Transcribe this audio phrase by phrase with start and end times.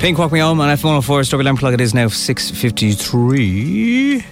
[0.00, 1.74] Pink Walk Me Home on F104 Strawberry Alarm Clock.
[1.74, 4.24] It is now 6.53.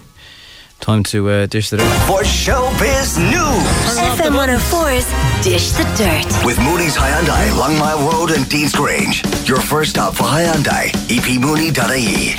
[0.81, 1.85] Time to uh, dish the dirt.
[2.07, 5.05] For Showbiz News FM 104's
[5.45, 6.25] Dish the Dirt.
[6.47, 9.23] with Mooney's Hyundai, Longmile Road and Dean's Grange.
[9.47, 12.33] Your first stop for Hyundai, epmooney.ie.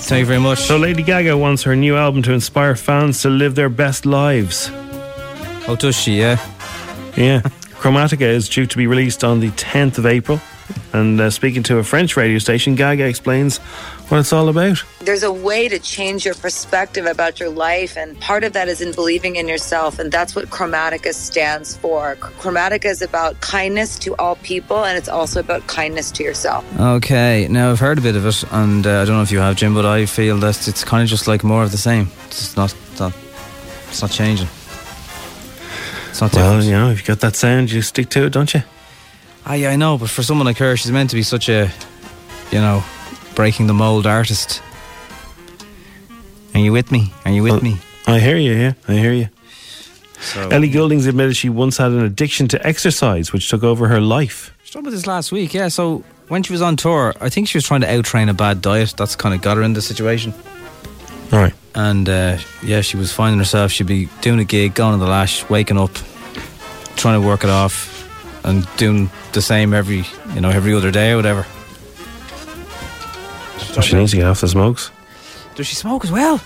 [0.00, 0.58] Thank you very much.
[0.58, 4.68] So Lady Gaga wants her new album to inspire fans to live their best lives.
[5.66, 6.36] oh, does she, yeah?
[7.16, 7.40] Yeah.
[7.80, 10.38] Chromatica is due to be released on the 10th of April.
[10.92, 13.58] And uh, speaking to a French radio station, Gaga explains
[14.08, 14.82] what it's all about.
[15.00, 18.80] there's a way to change your perspective about your life and part of that is
[18.80, 24.16] in believing in yourself and that's what chromatica stands for chromatica is about kindness to
[24.16, 28.16] all people and it's also about kindness to yourself Okay, now I've heard a bit
[28.16, 30.66] of it, and uh, I don't know if you have, Jim, but I feel that
[30.66, 32.08] it's kind of just like more of the same.
[32.26, 33.12] It's just not, it's not,
[33.88, 34.48] it's not changing.
[36.08, 36.64] It's not Well, different.
[36.66, 38.62] you know, if you got that sound, you stick to it, don't you?
[39.46, 41.70] Ah, yeah, I know, but for someone like her, she's meant to be such a,
[42.52, 42.82] you know,
[43.34, 44.62] breaking the mold artist.
[46.54, 47.12] Are you with me?
[47.24, 47.78] Are you with Well, me?
[48.06, 48.72] I hear you, yeah.
[48.88, 49.28] I hear you.
[50.20, 54.00] So, Ellie Goulding's admitted she once had an addiction to exercise, which took over her
[54.00, 54.52] life.
[54.64, 55.68] She talked about this last week, yeah.
[55.68, 58.60] So when she was on tour, I think she was trying to out-train a bad
[58.60, 58.94] diet.
[58.98, 60.34] That's kind of got her in the situation.
[61.32, 61.54] All right.
[61.74, 63.70] And uh, yeah, she was finding herself.
[63.72, 65.92] She'd be doing a gig, going on the lash, waking up,
[66.96, 67.89] trying to work it off,
[68.44, 71.46] and doing the same every, you know, every other day or whatever.
[73.74, 74.90] Does She needs to get off the smokes.
[75.54, 76.40] Does she smoke as well?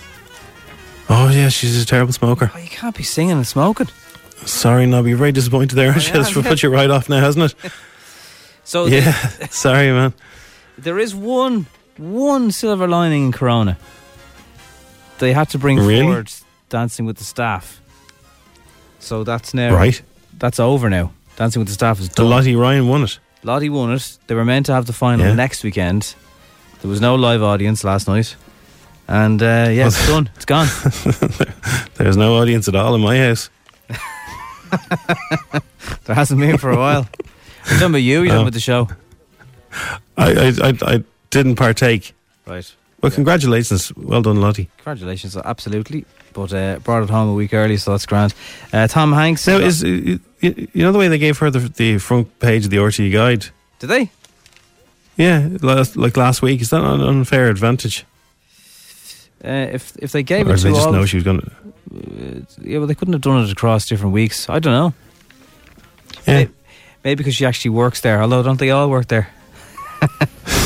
[1.08, 2.50] Oh, yeah, she's a terrible smoker.
[2.54, 3.88] Oh, you can't be singing and smoking.
[4.44, 5.92] Sorry, Nobby, you're very disappointed there.
[5.94, 7.72] Oh, she has put you right off now, hasn't it?
[8.66, 9.12] So Yeah,
[9.50, 10.14] sorry, man.
[10.78, 11.66] there is one,
[11.98, 13.76] one silver lining in Corona.
[15.18, 16.00] They had to bring Really?
[16.00, 16.32] forward
[16.70, 17.78] Dancing with the Staff.
[19.00, 20.00] So that's now Right.
[20.38, 21.12] That's over now.
[21.36, 22.28] Dancing with the Staff is done.
[22.30, 23.18] Lottie Ryan won it.
[23.42, 24.18] Lottie won it.
[24.26, 25.34] They were meant to have the final Yeah.
[25.34, 26.14] next weekend.
[26.80, 28.36] There was no live audience last night.
[29.08, 30.30] And uh, yeah, it's done.
[30.36, 30.66] It's gone.
[31.96, 33.50] There's no audience at all in my house.
[36.04, 37.06] There hasn't been for a while.
[37.66, 38.20] I'm talking about you.
[38.22, 38.88] You're done with the show.
[40.16, 42.14] I, I, I, I didn't partake.
[42.46, 42.74] Right.
[43.04, 43.94] Well, congratulations.
[43.96, 44.70] Well done, Lottie.
[44.78, 45.36] Congratulations.
[45.36, 46.06] Absolutely.
[46.32, 48.32] But uh, brought it home a week early, so that's grand.
[48.72, 49.46] Uh, Tom Hanks.
[49.46, 49.88] Now, is uh,
[50.40, 53.48] you, know the way they gave her the, the front page of the RTE guide?
[53.78, 54.10] Did they?
[55.18, 56.62] Yeah, last, like last week.
[56.62, 58.06] Is that an unfair advantage?
[59.44, 61.40] Uh, if if they gave or it to they just all, know she was going
[61.40, 62.46] to?
[62.62, 64.48] yeah, well, they couldn't have done it across different weeks.
[64.48, 64.94] I don't know.
[66.26, 66.34] Yeah.
[66.34, 66.52] Maybe,
[67.04, 68.22] maybe because she actually works there.
[68.22, 69.28] Although, don't they all work there?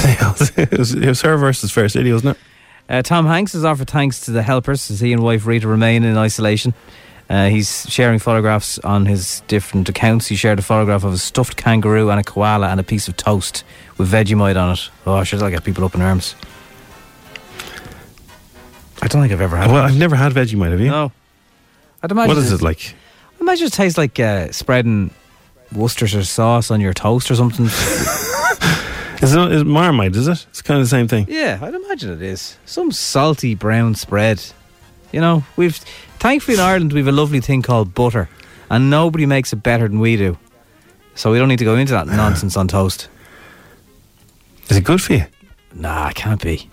[0.04, 2.42] It, was, it was her versus Fair City, wasn't it?
[2.90, 6.04] Uh, Tom Hanks has offered thanks to the helpers as he and wife Rita remain
[6.04, 6.72] in isolation.
[7.28, 10.28] Uh, he's sharing photographs on his different accounts.
[10.28, 13.18] He shared a photograph of a stuffed kangaroo and a koala and a piece of
[13.18, 13.64] toast
[13.98, 14.88] with Vegemite on it.
[15.06, 16.34] Oh, sure, that'll get people up in arms.
[19.02, 19.88] I don't think I've ever had Well, it.
[19.88, 20.88] I've never had Vegemite, have you?
[20.88, 21.12] No.
[22.02, 22.94] I'd imagine What is it like?
[23.38, 25.10] I imagine it tastes like uh, spreading
[25.72, 27.66] Worcestershire sauce on your toast or something.
[29.22, 30.46] Is it, is it Marmite, is it?
[30.50, 31.26] It's kind of the same thing.
[31.28, 32.56] Yeah, I'd imagine it is.
[32.64, 34.42] Some salty brown spread.
[35.12, 35.76] You know, we've
[36.18, 38.28] thankfully in Ireland we've a lovely thing called butter,
[38.70, 40.38] and nobody makes it better than we do.
[41.14, 43.08] So we don't need to go into that nonsense on toast.
[44.68, 45.24] Is it good for you?
[45.74, 46.68] Nah, it can't be.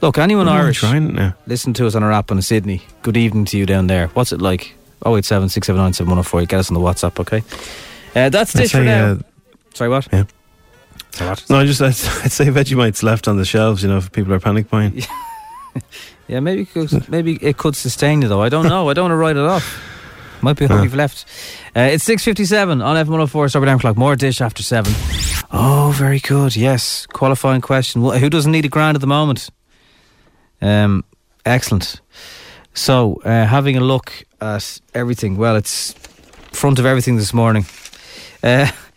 [0.00, 1.34] Look, anyone I'm Irish, trying it now.
[1.46, 2.82] listen to us on our app on Sydney.
[3.02, 4.08] Good evening to you down there.
[4.08, 4.74] What's it like?
[5.06, 6.46] 087 679 7104.
[6.46, 7.42] Get us on the WhatsApp, okay?
[8.18, 9.12] Uh, that's this for now.
[9.12, 9.18] uh,
[9.74, 10.08] Sorry, what?
[10.12, 10.24] Yeah.
[11.12, 11.50] Sorry, what?
[11.50, 11.88] No, I just I'd,
[12.24, 13.82] I'd say Vegemite's left on the shelves.
[13.82, 15.02] You know, if people are panic buying.
[16.26, 18.40] Yeah, maybe it could, maybe it could sustain you though.
[18.40, 18.88] I don't know.
[18.88, 19.82] I don't want to write it off.
[20.42, 20.82] Might be all Huh.
[20.82, 21.24] we've left.
[21.76, 23.96] Uh, it's 6.57 on F104, Stop Alarm Clock.
[23.96, 24.92] More dish after 7.
[25.52, 26.54] Oh, very good.
[26.54, 27.04] Yes.
[27.06, 28.02] Qualifying question.
[28.02, 29.50] Wh- Who doesn't need a grand at the moment?
[30.62, 31.04] Um,
[31.44, 32.00] excellent.
[32.74, 35.36] So, uh, having a look at everything.
[35.36, 35.94] Well, it's
[36.52, 37.66] front of everything this morning.
[38.42, 38.70] Uh,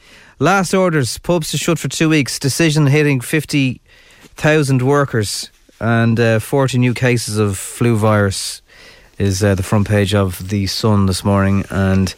[0.44, 1.18] last orders.
[1.20, 2.38] Pubs to shut for two weeks.
[2.38, 5.50] Decision hitting 50,000 workers
[5.80, 8.62] and uh, 40 new cases of flu virus
[9.18, 12.14] is uh, the front page of the Sun this morning, and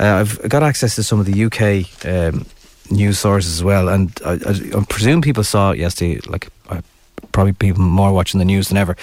[0.00, 2.46] uh, I've got access to some of the UK um,
[2.90, 6.18] news sources as well, and I, I, I presume people saw it yesterday.
[6.26, 6.80] Like uh,
[7.32, 8.96] probably people more watching the news than ever.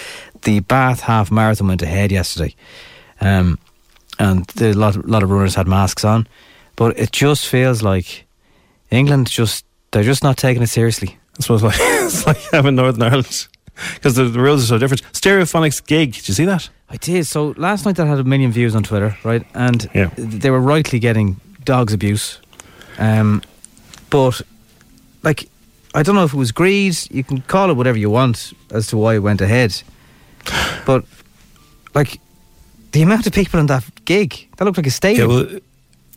[0.44, 2.56] The Bath half marathon went ahead yesterday,
[3.22, 3.60] um,
[4.20, 6.28] and a lot, lot of runners had masks on,
[6.76, 8.27] but it just feels like
[8.92, 11.18] England just they're just not taking it seriously.
[11.40, 13.48] I suppose like it's like having Northern Ireland
[13.96, 15.04] because the, the rules are so different.
[15.14, 16.14] Stereophonics gig.
[16.14, 16.70] Did you see that?
[16.90, 17.28] I did.
[17.28, 19.46] So last night that had a million views on Twitter, right?
[19.54, 20.10] And Yeah.
[20.18, 22.40] they were rightly getting dogs abuse.
[22.98, 23.42] Um,
[24.10, 24.42] but
[25.22, 25.48] like,
[25.94, 26.98] I don't know if it was greed.
[27.12, 29.80] You can call it whatever you want as to why it went ahead.
[30.86, 31.04] But
[31.94, 32.20] like,
[32.94, 35.28] the amount of people in that gig that looked like a Yeah, stadium.
[35.28, 35.48] well,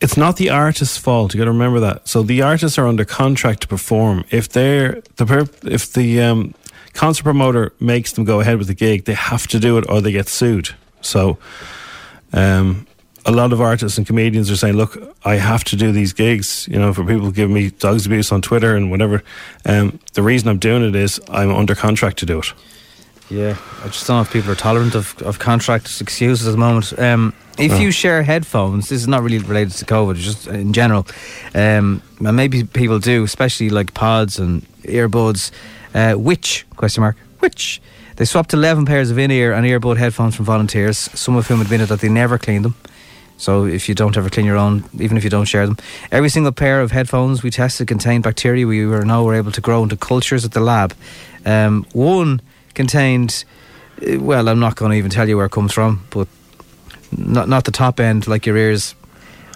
[0.01, 1.33] it's not the artist's fault.
[1.33, 2.07] You got to remember that.
[2.07, 4.25] So the artists are under contract to perform.
[4.31, 6.55] If they're the if the um,
[6.93, 10.01] concert promoter makes them go ahead with the gig, they have to do it or
[10.01, 10.69] they get sued.
[11.01, 11.37] So,
[12.33, 12.87] um,
[13.25, 16.67] a lot of artists and comedians are saying, "Look, I have to do these gigs."
[16.67, 19.23] You know, for people giving me dogs abuse on Twitter and whatever.
[19.65, 22.53] Um, the reason I'm doing it is I'm under contract to do it.
[23.31, 26.57] Yeah, I just don't know if people are tolerant of, of contract excuses at the
[26.57, 26.91] moment.
[26.99, 27.77] Um, if Oh.
[27.79, 31.07] you share headphones, this is not really related to COVID, just in general.
[31.55, 35.51] Um, and maybe people do, especially like pods and earbuds.
[35.95, 37.15] Uh, which question mark?
[37.39, 37.81] Which
[38.17, 41.87] they swapped eleven pairs of in-ear and earbud headphones from volunteers, some of whom admitted
[41.87, 42.75] that they never cleaned them.
[43.37, 45.77] So if you don't ever clean your own, even if you don't share them,
[46.11, 49.61] every single pair of headphones we tested contained bacteria we were now were able to
[49.61, 50.93] grow into cultures at the lab.
[51.45, 52.41] Um, one
[52.73, 53.43] contained,
[54.01, 56.27] uh, well, I'm not going to even tell you where it comes from, but
[57.15, 58.95] not not the top end like your ears.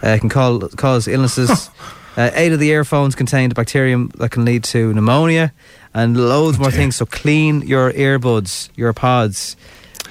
[0.03, 1.69] Uh, can call, cause illnesses.
[2.17, 5.53] uh, eight of the earphones contained a bacterium that can lead to pneumonia
[5.93, 6.97] and loads more things.
[6.97, 9.55] So clean your earbuds, your pods,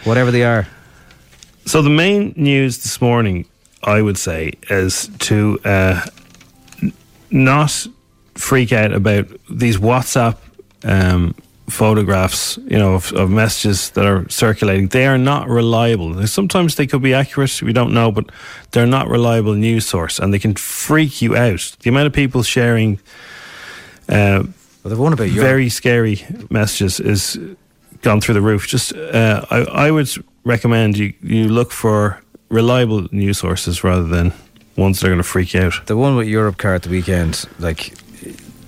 [0.04, 0.66] whatever they are.
[1.66, 3.46] So the main news this morning,
[3.82, 6.04] I would say, is to uh,
[7.30, 7.86] not
[8.34, 10.36] freak out about these WhatsApp
[10.84, 11.34] um,
[11.68, 14.88] photographs, you know, of, of messages that are circulating.
[14.88, 16.26] They are not reliable.
[16.26, 18.30] Sometimes they could be accurate, we don't know, but
[18.70, 21.76] they're not reliable news source, and they can freak you out.
[21.80, 22.98] The amount of people sharing.
[24.08, 24.44] Uh,
[24.84, 25.48] Well, one about Europe.
[25.48, 26.16] very scary
[26.50, 27.38] messages is
[28.02, 28.66] gone through the roof.
[28.68, 30.10] Just uh, I, I would
[30.44, 32.20] recommend you, you look for
[32.50, 34.32] reliable news sources rather than
[34.76, 35.86] ones that are going to freak you out.
[35.86, 37.94] the one with Europe car at the weekend, like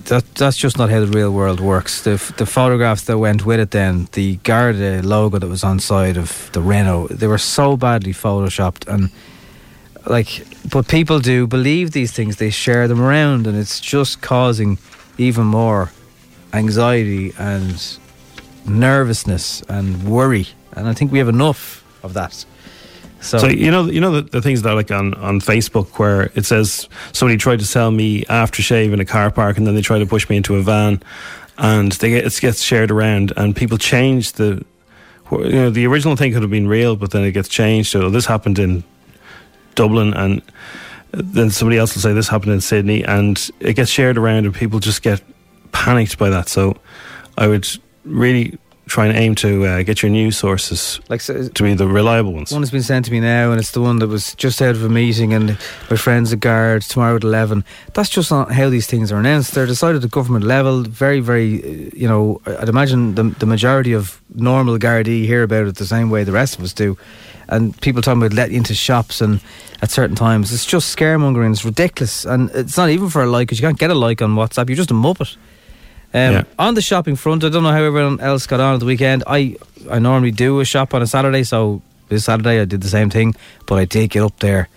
[0.07, 2.01] that that's just not how the real world works.
[2.01, 6.17] The the photographs that went with it, then the Garda logo that was on side
[6.17, 9.09] of the Renault, they were so badly photoshopped and
[10.05, 10.45] like.
[10.69, 14.77] But people do believe these things; they share them around, and it's just causing
[15.17, 15.91] even more
[16.53, 17.97] anxiety and
[18.65, 20.47] nervousness and worry.
[20.73, 22.45] And I think we have enough of that.
[23.21, 25.99] So, So you know, you know the, the things that are like on, on Facebook
[25.99, 29.75] where it says somebody tried to sell me aftershave in a car park and then
[29.75, 31.01] they try to push me into a van,
[31.57, 34.63] and they get, it gets shared around and people change the,
[35.31, 37.91] you know, the original thing could have been real, but then it gets changed.
[37.91, 38.83] So this happened in
[39.75, 40.41] Dublin and
[41.11, 44.53] then somebody else will say this happened in Sydney and it gets shared around and
[44.53, 45.21] people just get
[45.71, 46.49] panicked by that.
[46.49, 46.77] So
[47.37, 47.67] I would
[48.03, 51.87] really try and aim to uh, get your news sources like so, to be the
[51.87, 52.51] reliable ones.
[52.51, 54.75] One has been sent to me now, and it's the one that was just out
[54.75, 55.57] of a meeting, and
[55.89, 57.63] my friend's a guard tomorrow at 11.
[57.93, 59.53] That's just not how these things are announced.
[59.53, 60.83] They're decided at government level.
[60.83, 65.67] Very, very, uh, you know, I'd imagine the, the majority of normal Gardaí hear about
[65.67, 66.97] it the same way the rest of us do.
[67.49, 69.39] And people talking about letting into shops and
[69.81, 70.51] at certain times.
[70.51, 71.51] It's just scaremongering.
[71.51, 72.25] It's ridiculous.
[72.25, 74.69] And it's not even for a like, because you can't get a like on WhatsApp.
[74.69, 75.37] You're just a muppet.
[76.13, 76.43] Um, Yeah.
[76.57, 79.23] On the shopping front, I don't know how everyone else got on at the weekend.
[79.27, 79.55] I
[79.91, 83.09] I normally do a shop on a Saturday, so this Saturday I did the same
[83.09, 83.35] thing,
[83.65, 84.67] but I did get up there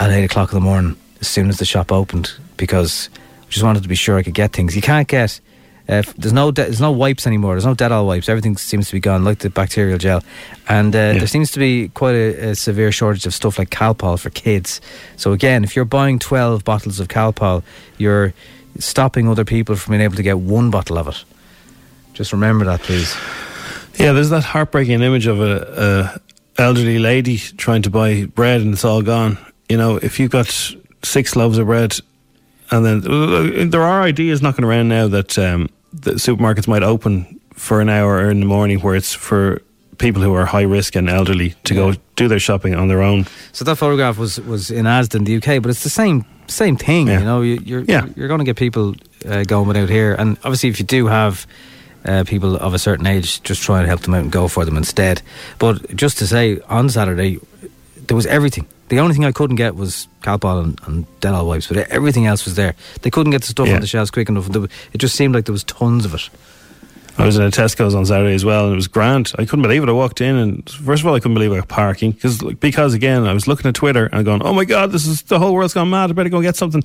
[0.00, 3.10] at eight o'clock in the morning as soon as the shop opened because
[3.46, 4.74] I just wanted to be sure I could get things.
[4.76, 5.40] You can't get
[5.88, 7.54] uh, there's no de- there's no wipes anymore.
[7.54, 8.28] There's no Dettol wipes.
[8.28, 10.22] Everything seems to be gone, like the bacterial gel,
[10.68, 14.18] and uh, there seems to be quite a, a severe shortage of stuff like Calpol
[14.20, 14.82] for kids.
[15.16, 17.62] So again, if you're buying twelve bottles of Calpol,
[17.96, 18.34] you're
[18.78, 21.24] stopping other people from being able to get one bottle of it.
[22.14, 23.16] Just remember that, please.
[23.98, 26.20] Yeah, there's that heartbreaking image of a,
[26.58, 29.38] a elderly lady trying to buy bread and it's all gone.
[29.68, 30.46] you know, if you've got
[31.02, 31.98] six loaves of bread,
[32.70, 37.40] and then uh, there are ideas knocking around now that um, the supermarkets might open
[37.54, 39.62] for an hour in the morning, where it's for
[39.98, 43.26] people who are high risk and elderly to go do their shopping on their own.
[43.52, 46.76] So that photograph was was in Asda in the UK, but it's the same same
[46.76, 47.06] thing.
[47.08, 47.18] Yeah.
[47.20, 48.06] You know, you, you're Yeah.
[48.16, 48.94] you're going to get people
[49.28, 51.46] uh, going without here, and obviously if you do have.
[52.04, 54.64] Uh, people of a certain age, just try and help them out and go for
[54.64, 55.20] them instead.
[55.58, 57.38] But just to say, on Saturday,
[58.06, 58.66] there was everything.
[58.88, 62.44] The only thing I couldn't get was Calpol and, and Dettol wipes, but everything else
[62.46, 62.74] was there.
[63.02, 63.74] They couldn't get the stuff Yeah.
[63.74, 64.48] on the shelves quick enough.
[64.48, 66.30] It just seemed like there was tons of it.
[67.18, 69.32] I was in a Tesco's on Saturday as well, and it was grand.
[69.38, 69.88] I couldn't believe it.
[69.88, 72.94] I walked in, and first of all, I couldn't believe I was parking because, because
[72.94, 75.52] again, I was looking at Twitter and going, "Oh my god, this is the whole
[75.52, 76.10] world's gone mad.
[76.10, 76.84] I better go get something."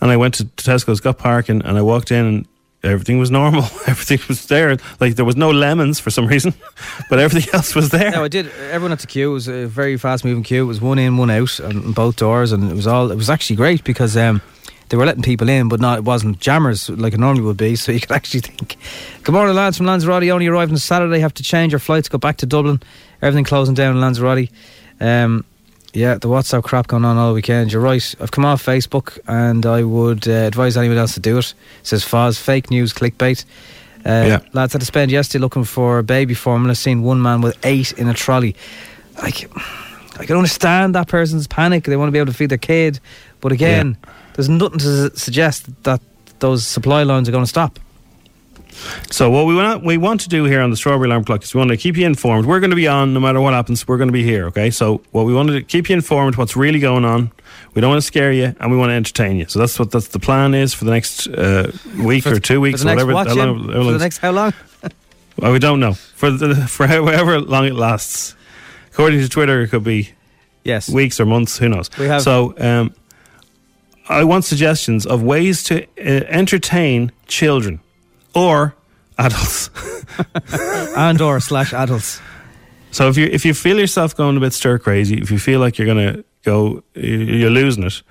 [0.00, 2.48] And I went to Tesco's, got parking, and I walked in, and
[2.82, 3.62] everything was normal.
[3.86, 4.76] everything was there.
[4.98, 6.54] Like there was no lemons for some reason,
[7.08, 8.10] but everything else was there.
[8.10, 8.50] No, I did.
[8.70, 9.30] Everyone had to queue.
[9.30, 10.64] It was a very fast moving queue.
[10.64, 13.12] It was one in, one out, on both doors, and it was all.
[13.12, 14.42] It was actually great because um,
[14.92, 15.96] they were letting people in, but not.
[15.96, 17.76] It wasn't jammers like it normally would be.
[17.76, 18.76] So you could actually think.
[19.22, 20.28] Good morning, lads from Lanzarote.
[20.28, 21.18] Only arrived on Saturday.
[21.20, 22.10] Have to change your flights.
[22.10, 22.82] Go back to Dublin.
[23.22, 24.50] Everything closing down in Lanzarote.
[25.00, 25.46] Um,
[25.94, 27.72] yeah, the WhatsApp crap going on all weekend.
[27.72, 28.14] You're right.
[28.20, 31.54] I've come off Facebook, and I would uh, advise anyone else to do it.
[31.80, 33.46] It says Foz fake news clickbait.
[34.04, 34.40] Uh, Yeah.
[34.52, 36.74] Lads had to spend yesterday looking for baby formula.
[36.74, 38.56] Seen one man with eight in a trolley.
[39.22, 39.50] Like,
[40.18, 41.84] I can understand that person's panic.
[41.84, 43.00] They want to be able to feed their kid,
[43.40, 43.96] but again,
[44.34, 46.00] there's nothing to suggest that
[46.40, 47.78] those supply lines are going to stop.
[49.10, 51.54] So what we want we want to do here on the Strawberry Alarm Clock is
[51.54, 52.46] we want to keep you informed.
[52.46, 53.86] We're going to be on no matter what happens.
[53.86, 54.46] We're going to be here.
[54.46, 54.70] Okay.
[54.70, 57.30] So what we want to do, keep you informed what's really going on.
[57.74, 59.46] We don't want to scare you, and we want to entertain you.
[59.46, 61.70] So that's what that's the plan is for the next uh,
[62.02, 63.12] week or two weeks, for next whatever.
[63.14, 64.54] what, how long- how for long the next how long?
[65.38, 68.34] well, we don't know for the, for however long it lasts.
[68.92, 70.10] According to Twitter, it could be
[70.64, 70.88] Yes.
[70.88, 71.58] weeks or months.
[71.58, 71.90] Who knows?
[71.98, 72.54] We have- so.
[72.58, 72.94] Um,
[74.08, 77.80] I want suggestions of ways to uh, entertain children
[78.34, 78.74] or
[79.18, 79.70] adults.
[80.96, 82.20] and or slash adults.
[82.90, 85.60] So if you if you feel yourself going a bit stir crazy, if you feel
[85.60, 88.02] like you're going to go, you're losing it.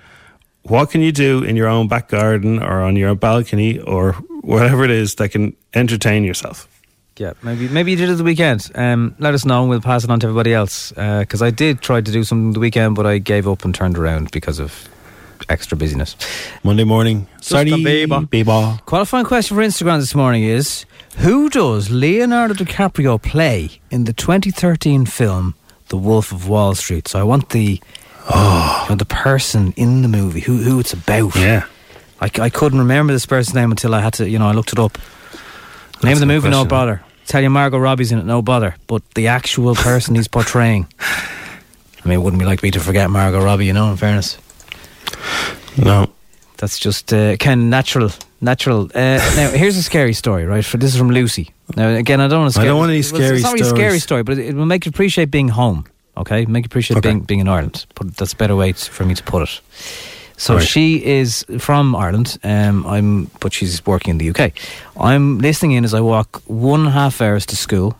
[0.62, 4.84] What can you do in your own back garden or on your balcony or whatever
[4.84, 6.68] it is that can entertain yourself?
[7.16, 8.70] Yeah, maybe maybe you did it the weekend.
[8.74, 10.90] Um, let us know and we'll pass it on to everybody else.
[10.92, 13.98] Because I did try to do something the weekend, but I gave up and turned
[13.98, 14.88] around because of
[15.48, 16.16] extra busyness.
[16.62, 18.28] Monday morning, sorry, Bieber.
[18.28, 18.84] Bieber.
[18.86, 20.84] Qualifying question for Instagram this morning is
[21.18, 25.54] Who does Leonardo DiCaprio play in the 2013 film
[25.88, 27.08] The Wolf of Wall Street?
[27.08, 27.80] So I want the
[28.28, 28.84] ah.
[28.84, 31.34] you know, the person in the movie, who who it's about.
[31.36, 31.66] Yeah,
[32.20, 34.72] I, I couldn't remember this person's name until I had to, you know, I looked
[34.72, 34.98] it up.
[36.02, 36.68] Name of the movie, no question.
[36.68, 37.02] bother.
[37.26, 38.74] Tell you Margot Robbie's in it, no bother.
[38.86, 40.86] But the actual person he's portraying.
[41.00, 44.38] I mean, it wouldn't be like me to forget Margot Robbie, you know, in fairness.
[45.76, 46.08] No,
[46.58, 48.10] That's just uh, kind of natural.
[48.40, 48.90] Natural.
[48.94, 50.64] Uh, now, here's a scary story, right?
[50.64, 51.50] For this is from Lucy.
[51.76, 52.54] Now, again, I don't want to.
[52.54, 54.54] Scare, I don't want any well, scary It's not really a scary story, but it,
[54.54, 55.84] will make you appreciate being home.
[56.16, 57.08] Okay, make you appreciate Okay.
[57.10, 57.86] being being in Ireland.
[57.94, 59.60] But that's a better way for me to put it.
[60.36, 60.66] So Right.
[60.66, 62.38] she is from Ireland.
[62.42, 64.52] Um, I'm, but she's working in the UK.
[65.00, 67.94] I'm listening in as I walk one half hours to school.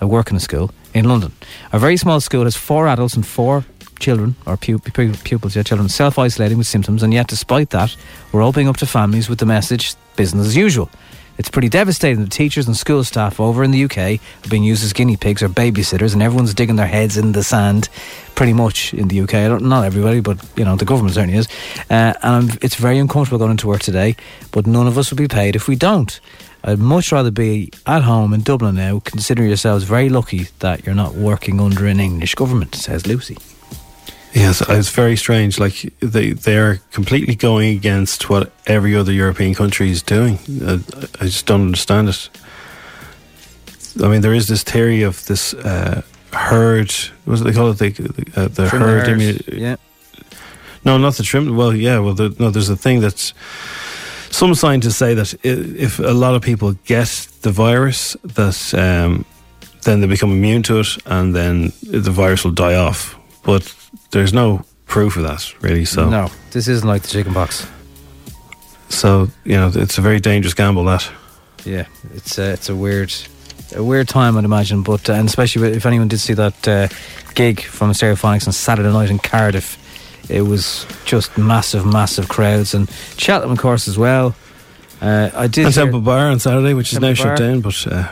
[0.00, 1.32] I work in a school in London.
[1.72, 3.64] A very small school has four adults and four
[4.02, 7.96] children or pu- pu- pupils, yeah, children self isolating with symptoms, and yet despite that,
[8.32, 10.90] we're opening up to families with the message business as usual.
[11.38, 12.22] It's pretty devastating.
[12.22, 15.42] The teachers and school staff over in the UK are being used as guinea pigs
[15.42, 17.88] or babysitters, and everyone's digging their heads in the sand.
[18.34, 21.48] Pretty much in the UK, not everybody, but you know the government certainly is.
[21.88, 24.14] Uh, and it's very uncomfortable going into work today.
[24.50, 26.20] But none of us will be paid if we don't.
[26.64, 29.00] I'd much rather be at home in Dublin now.
[29.00, 33.36] Consider yourselves very lucky that you're not working under an English government, says Lucy.
[34.34, 35.58] Yes, it's very strange.
[35.58, 40.38] Like they they are completely going against what every other European country is doing.
[40.62, 40.78] Uh,
[41.20, 42.30] I just don't understand it.
[44.02, 46.00] I mean, there is this theory of this uh,
[46.32, 46.90] herd.
[47.26, 47.78] What do they call it?
[47.78, 49.06] The, uh, the Trim herd.
[49.06, 49.76] immu- yeah.
[50.84, 51.54] No, not the trim.
[51.56, 51.98] Well, yeah.
[52.00, 52.50] Well, the, no.
[52.50, 53.34] There's a thing that's.
[54.30, 59.26] Some scientists say that if a lot of people get the virus, that um,
[59.82, 63.14] then they become immune to it, and then the virus will die off.
[63.44, 63.74] But
[64.10, 65.84] there's no proof of that, really.
[65.84, 67.66] So, No, this isn't like the chicken pox.
[68.88, 70.84] so you know, it's a very dangerous gamble.
[70.84, 71.08] That
[71.64, 73.12] Yeah, it's a, it's a weird,
[73.74, 74.82] a weird time, I'd imagine.
[74.82, 76.88] But uh, and especially if anyone did see that uh,
[77.34, 79.78] gig from Stereophonics on Saturday night in Cardiff,
[80.30, 84.34] it was just massive, massive crowds, and Cheltenham, of course, as well.
[85.00, 85.66] Uh, I did.
[85.66, 88.08] and Temple Bar on Saturday, which is now Temple shut down, but uh,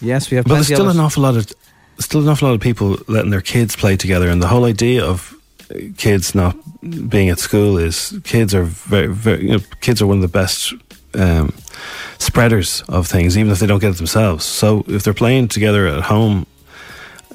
[0.00, 0.44] yes, we have.
[0.46, 1.52] but there's still an awful lot of
[2.04, 5.04] still an awful lot of people letting their kids play together, and the whole idea
[5.04, 5.34] of
[5.96, 6.56] kids not
[7.08, 10.28] being at school is kids are very, very you know, kids are one of the
[10.28, 10.74] best
[11.14, 11.54] um,
[12.18, 14.44] spreaders of things, even if they don't get it themselves.
[14.44, 16.46] So if they're playing together at home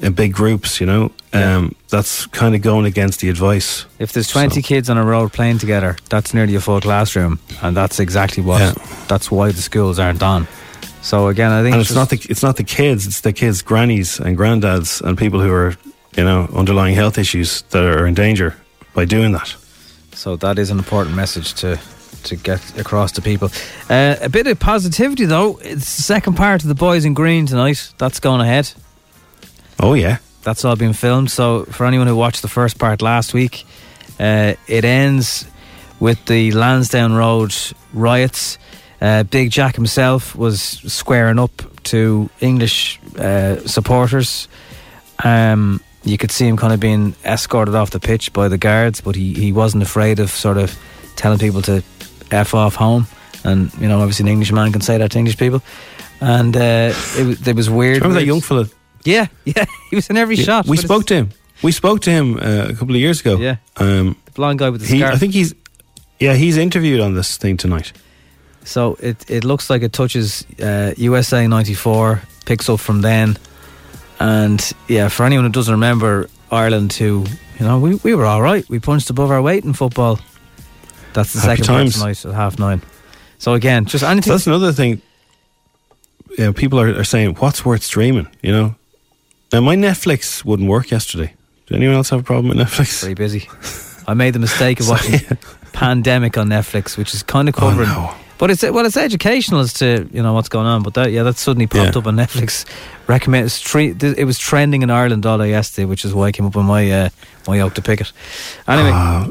[0.02, 3.86] in big groups, you know, um, that's kind of going against the advice.
[4.00, 7.76] If there's 20 kids on a road playing together, that's nearly a full classroom, and
[7.76, 8.60] that's exactly what.
[8.60, 9.06] Yeah.
[9.08, 10.48] That's why the schools aren't on.
[11.08, 13.32] So again, I think and it's just- not the it's not the kids, it's the
[13.32, 15.74] kids' grannies and granddads and people who are
[16.18, 18.54] you know underlying health issues that are in danger
[18.94, 19.56] by doing that.
[20.14, 21.80] So that is an important message to
[22.24, 23.48] to get across to people.
[23.90, 25.60] Uh, a bit of positivity though.
[25.64, 27.94] It's the second part of the Boys in Green tonight.
[27.98, 28.74] That's going ahead.
[29.80, 31.32] Oh yeah, That's all been filmed.
[31.32, 33.66] So for anyone who watched the first part last week,
[34.20, 35.46] uh, it ends
[36.02, 37.54] with the Lansdowne Road
[37.94, 38.58] riots.
[39.02, 41.52] Uh, Big Jack himself was squaring up
[41.84, 44.48] to English uh, supporters.
[45.24, 49.02] Um, you could see him kind of being escorted off the pitch by the guards,
[49.02, 50.78] but he, he wasn't afraid of sort of
[51.16, 51.84] telling people to
[52.32, 53.08] f off home.
[53.44, 55.62] And you know, obviously, an Englishman can say that to English people.
[56.22, 57.98] And uh, it, was- it was weird.
[58.02, 58.68] remember that young fella?
[59.04, 60.66] Yeah, yeah, he was in every Yeah, shot.
[60.68, 61.30] we spoke to him.
[61.64, 63.38] We spoke to him uh, a couple of years ago.
[63.38, 63.58] Yeah.
[63.78, 65.16] um, The blonde guy with the he, scarf.
[65.16, 65.54] I think he's
[66.20, 67.94] yeah he's interviewed on this thing tonight.
[68.68, 73.38] So it it looks like it touches uh, USA '94, picks up from then,
[74.20, 74.60] and
[74.90, 77.26] yeah, for anyone who doesn't remember Ireland, who
[77.60, 78.68] you know we, we were all right.
[78.70, 80.20] We punched above our weight in football.
[81.14, 81.94] That's the Happy second part times.
[81.96, 82.82] tonight at half nine.
[83.40, 84.24] So again, just anything.
[84.24, 85.02] So that's another thing.
[86.38, 88.28] Yeah, people are, are saying what's worth streaming.
[88.42, 88.76] You know,
[89.54, 91.34] now my Netflix wouldn't work yesterday.
[91.68, 93.02] Did anyone else have a problem with Netflix?
[93.02, 93.48] very busy.
[94.08, 95.20] I made the mistake of watching.
[95.72, 97.88] Pandemic on Netflix, which is kind of covering.
[97.90, 98.14] no.
[98.38, 100.84] But it's well, it's educational as to you know what's going on.
[100.84, 102.00] But that yeah, that suddenly popped Yeah.
[102.00, 102.66] up on Netflix.
[103.08, 103.46] Recommend
[104.18, 106.66] it was trending in Ireland all day yesterday, which is why I came up on
[106.66, 107.10] my uh,
[107.48, 108.12] my oak to pick it.
[108.68, 109.28] Anyway, Ah,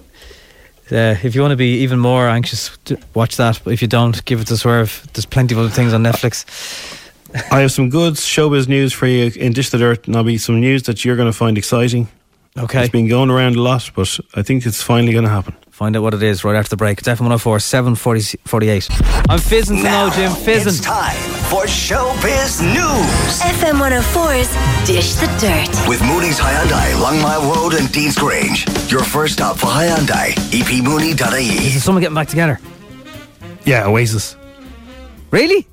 [0.92, 2.70] uh, if you want to be even more anxious,
[3.14, 3.60] watch that.
[3.64, 5.06] But if you don't, give it to Swerve.
[5.12, 6.44] There's plenty of other things on Netflix.
[7.52, 10.38] I have some good showbiz news for you in Dish the Dirt, and I'll be
[10.38, 12.08] some news that you're going to find exciting.
[12.58, 15.54] Okay, It's been going around a lot, but I think it's finally going to happen.
[15.76, 16.98] Find out what it is right after the break.
[17.00, 18.88] It's F104 748.
[19.28, 20.32] I'm fizzing to know, Jim.
[20.32, 20.82] It's Fizzing.
[20.82, 21.14] time
[21.50, 25.68] for Showbiz News FM 104's Dish the Dirt.
[25.86, 28.64] with Mooney's Hyundai, Longmile Road and Dean's Grange.
[28.90, 31.66] Your first stop for Hyundai, epmooney.ie.
[31.66, 32.58] Is someone getting back together?
[33.66, 34.34] Yeah, Oasis.
[35.30, 35.66] Really?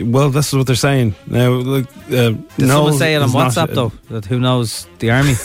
[0.00, 1.50] Well, this is what they're saying now.
[1.50, 3.92] Look, uh, Did no, someone say it on it's not- WhatsApp though?
[4.10, 5.34] That who knows the army?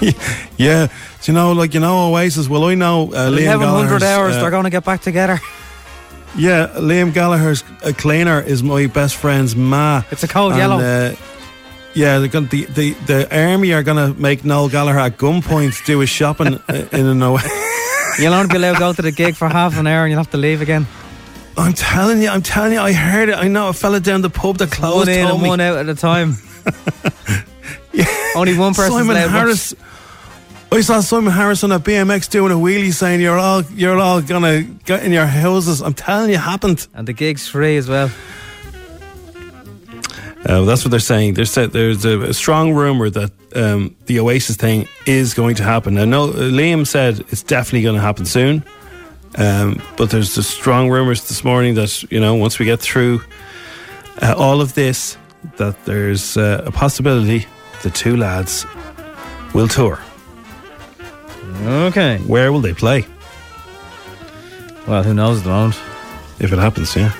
[0.58, 0.92] Yeah, do
[1.32, 2.48] you know, like you know, Oasis.
[2.48, 4.36] Well, I know uh, Liam Gallagher's, hours.
[4.36, 5.38] uh, they're going to get back together.
[6.36, 10.02] Yeah, Liam Gallagher's uh, cleaner is my best friend's ma.
[10.10, 10.78] It's a cold And, yellow.
[10.78, 11.14] Uh,
[11.94, 15.84] yeah, they're gonna, the, the the army are going to make Noel Gallagher at gunpoint
[15.86, 18.18] do his shopping uh, in an Oasis.
[18.18, 20.20] You'll only be allowed to go to the gig for half an hour, and you'll
[20.20, 20.86] have to leave again.
[21.58, 23.34] I'm telling you, I'm telling you, I heard it.
[23.34, 25.48] I know a fella down the pub that closed one in and me.
[25.48, 26.36] one out at a time.
[28.36, 28.92] Only one person.
[28.92, 29.74] Simon Harris.
[30.72, 34.20] I saw Simon Harris on a BMX doing a wheelie, saying you're all you're all
[34.20, 35.80] gonna get in your houses.
[35.80, 36.86] I'm telling you, it happened.
[36.92, 38.10] and the gig's free as well.
[40.44, 41.34] Uh, that's what they're saying.
[41.34, 45.94] There's there's a, a strong rumor that um, the Oasis thing is going to happen.
[45.94, 48.64] Now, no, Liam said it's definitely going to happen soon.
[49.38, 53.22] Um, but there's the strong rumors this morning that you know once we get through
[54.22, 55.16] uh, all of this,
[55.56, 57.46] that there's uh, a possibility
[57.82, 58.66] the two lads
[59.54, 60.00] will tour.
[61.64, 62.18] Okay.
[62.26, 63.06] Where will they play
[64.86, 65.78] Well, who knows at the moment?
[66.38, 66.94] if it happens?
[66.94, 67.12] Yeah,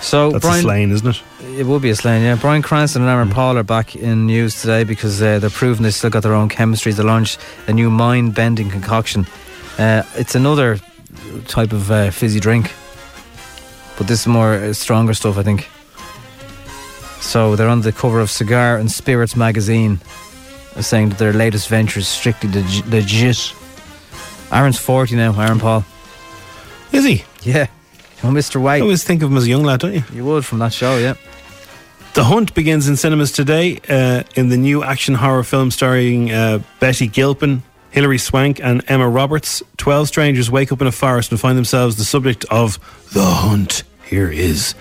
[0.00, 1.22] So that's Brian, a slaying, isn't it?
[1.56, 2.24] it will be a slaying.
[2.24, 5.82] Yeah, Bryan Cranston and Aaron Paul are back in news today because uh, they're proving
[5.84, 6.92] they still got their own chemistry.
[6.92, 9.26] They launched a new mind-bending concoction.
[9.78, 10.78] Uh, it's another
[11.46, 12.72] type of uh, fizzy drink,
[13.96, 15.68] but this is more uh, stronger stuff, I think.
[17.20, 20.00] So they're on the cover of Cigar and Spirits magazine,
[20.76, 23.52] uh, saying that their latest venture is strictly leg- legit.
[24.50, 25.38] Aaron's forty now.
[25.38, 25.84] Aaron Paul.
[26.92, 27.24] Is he?
[27.42, 27.66] Yeah.
[28.24, 28.56] Oh, Mr.
[28.56, 28.82] I White.
[28.82, 30.02] always think of him as a young lad, don't you?
[30.12, 31.14] You would from that show, yeah.
[32.14, 36.60] The Hunt begins in cinemas today uh, in the new action horror film starring uh,
[36.80, 39.62] Betty Gilpin, Hilary Swank, and Emma Roberts.
[39.76, 42.78] Twelve strangers wake up in a forest and find themselves the subject of
[43.12, 43.82] The Hunt.
[44.04, 44.74] Here is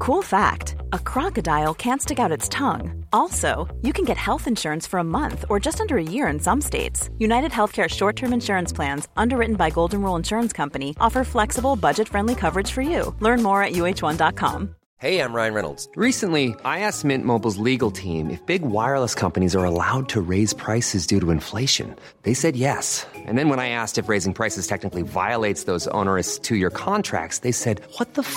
[0.00, 3.04] Cool fact a crocodile can't stick out its tongue.
[3.12, 6.40] Also, you can get health insurance for a month or just under a year in
[6.40, 7.10] some states.
[7.18, 12.08] United Healthcare short term insurance plans, underwritten by Golden Rule Insurance Company, offer flexible, budget
[12.08, 13.14] friendly coverage for you.
[13.20, 14.74] Learn more at uh1.com.
[15.00, 15.88] Hey, I'm Ryan Reynolds.
[15.96, 20.52] Recently, I asked Mint Mobile's legal team if big wireless companies are allowed to raise
[20.52, 21.96] prices due to inflation.
[22.22, 23.06] They said yes.
[23.14, 27.38] And then when I asked if raising prices technically violates those onerous two year contracts,
[27.38, 28.36] they said, What the f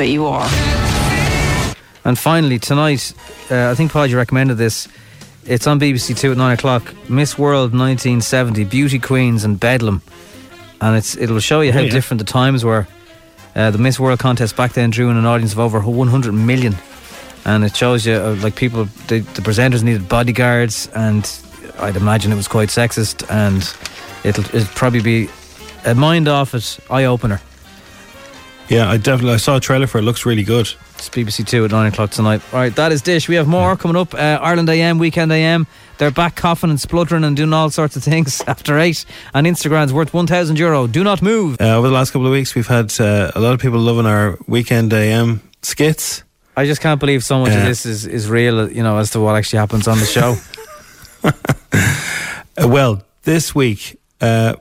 [0.00, 0.48] But you are.
[2.06, 3.12] And finally, tonight,
[3.50, 4.88] uh, I think Paul, you recommended this.
[5.44, 6.94] It's on BBC Two at nine o'clock.
[7.10, 10.00] Miss World 1970, Beauty Queens and Bedlam,
[10.80, 11.90] and it's it'll show you how yeah.
[11.90, 12.88] different the times were.
[13.54, 16.76] Uh, the Miss World contest back then drew in an audience of over 100 million,
[17.44, 18.86] and it shows you uh, like people.
[19.08, 21.30] The, the presenters needed bodyguards, and
[21.78, 23.60] I'd imagine it was quite sexist, and
[24.24, 25.28] it'll it'll probably be
[25.84, 27.42] a mind off it eye opener.
[28.70, 30.02] Yeah, I definitely I saw a trailer for it.
[30.02, 30.72] Looks really good.
[30.94, 32.40] It's BBC Two at nine o'clock tonight.
[32.52, 33.28] All right, that is Dish.
[33.28, 34.14] We have more coming up.
[34.14, 35.66] Uh, Ireland AM, Weekend AM.
[35.98, 39.04] They're back coughing and spluttering and doing all sorts of things after eight.
[39.34, 40.86] And Instagram's worth one thousand euro.
[40.86, 41.60] Do not move.
[41.60, 44.06] Uh, over the last couple of weeks, we've had uh, a lot of people loving
[44.06, 46.22] our weekend AM skits.
[46.56, 48.70] I just can't believe so much of this is, is real.
[48.70, 50.36] You know, as to what actually happens on the show.
[52.60, 54.54] Uh, well, this week, uh,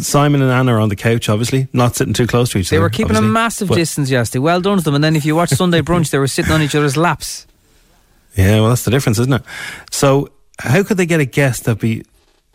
[0.00, 2.76] Simon and Anna are on the couch, obviously, not sitting too close to each they
[2.76, 2.80] other.
[2.80, 4.38] They were keeping a massive But- distance yesterday.
[4.40, 4.94] Well done to them.
[4.94, 7.46] And then if you watch Sunday brunch, they were sitting on each other's laps.
[8.34, 9.42] Yeah, well, that's the difference, isn't it?
[9.90, 12.04] So, how could they get a guest that'd be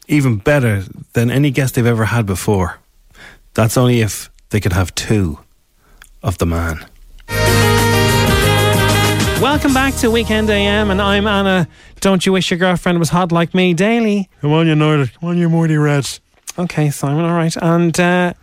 [0.08, 2.80] even better than any guest they've ever had before?
[3.54, 5.38] That's only if they could have two
[6.24, 6.84] of the man.
[9.40, 11.68] Welcome back to Weekend AM, and I'm Anna.
[12.00, 14.30] Don't you wish your girlfriend was hot like me daily?
[14.42, 15.14] Come on, United.
[15.20, 16.20] Come on, you mighty Reds.
[16.58, 17.56] Okay, Simon, all right.
[17.62, 18.34] And uh,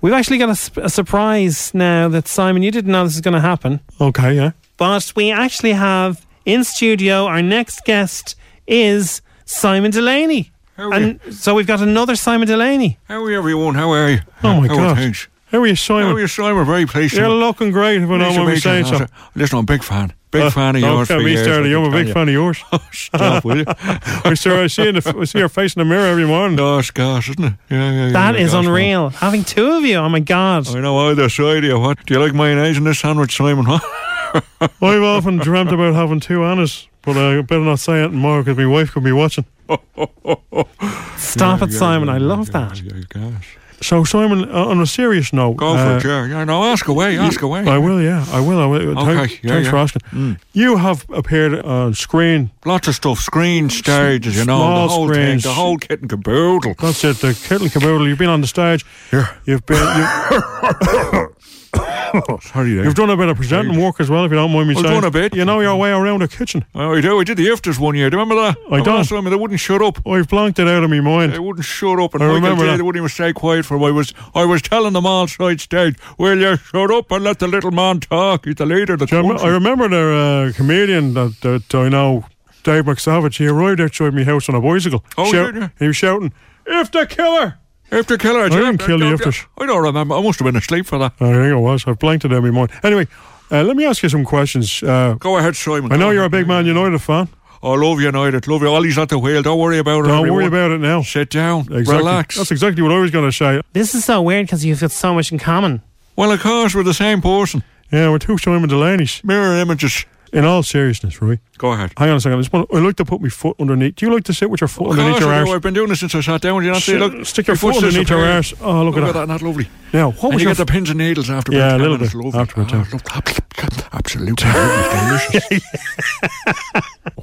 [0.00, 3.20] we've actually got a, sp- a surprise now that, Simon, you didn't know this is
[3.20, 3.80] going to happen.
[4.00, 4.52] Okay, yeah.
[4.76, 8.34] But we actually have in studio, our next guest
[8.66, 10.50] is Simon Delaney.
[10.76, 12.98] How are and so we've got another Simon Delaney.
[13.04, 13.74] How are you, everyone?
[13.74, 14.18] How are you?
[14.42, 14.96] Oh, my How are God.
[14.96, 15.28] things?
[15.52, 16.06] How are you, Simon?
[16.08, 16.64] How are you, Simon?
[16.64, 17.14] Very pleased.
[17.14, 18.60] You're looking great, if I Pleased don't to mind me meet you.
[18.60, 19.06] saying so.
[19.34, 20.12] Listen, I'm a big fan.
[20.30, 21.08] Big Uh, fan of yours.
[21.08, 21.48] for me years.
[21.48, 22.12] I I'm a big you.
[22.14, 22.62] fan of yours.
[22.92, 23.64] Stop, will you?
[23.68, 26.56] I sure I see in the, I see your face in the mirror every morning.
[26.56, 27.52] Gosh, gosh, isn't it?
[27.68, 28.12] Yeah, yeah, yeah.
[28.12, 28.66] That is gosh, man.
[28.70, 29.08] unreal.
[29.10, 30.68] Having two of you, oh my God.
[30.68, 31.78] I know either side of you.
[31.80, 32.04] What?
[32.06, 33.66] Do you like mayonnaise in this sandwich, Simon?
[34.80, 38.56] I've often dreamt about having two Annas, but I better not say it more because
[38.56, 39.44] my wife could be watching.
[39.68, 42.08] Stop Yeah, it, yeah, Simon.
[42.08, 42.80] yeah, I love that.
[43.08, 43.56] gosh.
[43.82, 46.26] So, Simon, uh, on a serious note, Go uh, for it, yeah.
[46.26, 47.60] Yeah, no, ask away, ask away.
[47.66, 48.60] I will, yeah, I will.
[48.60, 48.98] I will.
[48.98, 49.70] Okay, Thank- yeah, thanks yeah.
[49.70, 50.02] for asking.
[50.10, 50.38] Mm.
[50.52, 52.50] You have appeared on screen.
[52.66, 55.42] Lots of stuff, screen, stages, you know, the whole screens.
[55.44, 56.74] thing, the whole kit and caboodle.
[56.78, 58.06] That's it, the kit and caboodle.
[58.06, 58.84] You've been on the stage.
[59.12, 59.34] Yeah.
[59.46, 59.78] You've been.
[59.78, 61.34] You,
[62.42, 62.84] Sorry there.
[62.84, 64.80] you've done a bit of presenting work as well, if you don't mind me I've
[64.82, 64.94] saying.
[64.94, 65.34] done a bit.
[65.34, 66.64] You know your way around a kitchen.
[66.74, 67.20] Oh, I do.
[67.20, 68.10] I did the IFTAs one year.
[68.10, 68.56] Do you remember that?
[68.70, 69.06] I The don't.
[69.08, 70.04] Time they wouldn't shut up.
[70.06, 71.32] I've blanked it out of my mind.
[71.32, 72.76] They wouldn't shut up, and I Michael remember that.
[72.78, 73.76] they wouldn't even stay quiet for.
[73.86, 77.38] I was, I was telling them all side stage, "Will you shut up and let
[77.38, 78.44] the little man talk?
[78.46, 82.24] He's the leader of the country." I remember the uh, comedian that, that I know,
[82.64, 83.38] Dave McSavage.
[83.38, 85.04] He arrived outside my house on a bicycle.
[85.16, 85.70] Oh, Shout-?
[85.78, 86.32] He was shouting,
[86.66, 87.58] "If the killer!"
[87.92, 89.46] After killer, I didn't kill the IFTAs.
[89.58, 90.14] I don't remember.
[90.14, 91.12] I must have been asleep for that.
[91.20, 91.84] I think it was.
[91.86, 92.70] I've blanked it out of my mind.
[92.84, 93.08] Anyway,
[93.50, 94.82] uh, let me ask you some questions.
[94.82, 95.90] Uh, Go ahead, Simon.
[95.92, 97.28] I know you're a big Man United fan.
[97.62, 98.46] I love United.
[98.48, 98.68] Love you.
[98.68, 99.42] Ollie's at the wheel.
[99.42, 100.08] Don't worry about it.
[100.08, 100.36] Don't everyone.
[100.36, 101.02] worry about it now.
[101.02, 101.60] Sit down.
[101.62, 101.96] Exactly.
[101.96, 102.36] Relax.
[102.36, 103.60] That's exactly what I was going to say.
[103.72, 105.82] This is so weird because you've got so much in common.
[106.16, 107.62] well, of course, we're the same person.
[107.92, 109.22] Yeah, we're two Simon Delaney's.
[109.24, 110.06] Mirror images.
[110.32, 111.40] In all seriousness, Roy.
[111.58, 111.92] Go ahead.
[111.96, 112.38] Hang on a second.
[112.38, 113.96] I, just want, I like to put my foot underneath.
[113.96, 115.48] Do you like to sit with your foot underneath your arse?
[115.50, 116.60] I've been doing this since I sat down.
[116.60, 116.96] Do you not see?
[116.96, 118.54] Look, stick your foot's foot underneath your arse.
[118.60, 119.26] Oh, look, at that.
[119.28, 119.68] Not lovely.
[119.92, 121.98] Now, what and was you your get the pins and needles after Yeah, a little
[121.98, 123.22] bit afterwards, Ah,
[123.58, 123.88] yeah.
[123.92, 125.64] Absolutely delicious.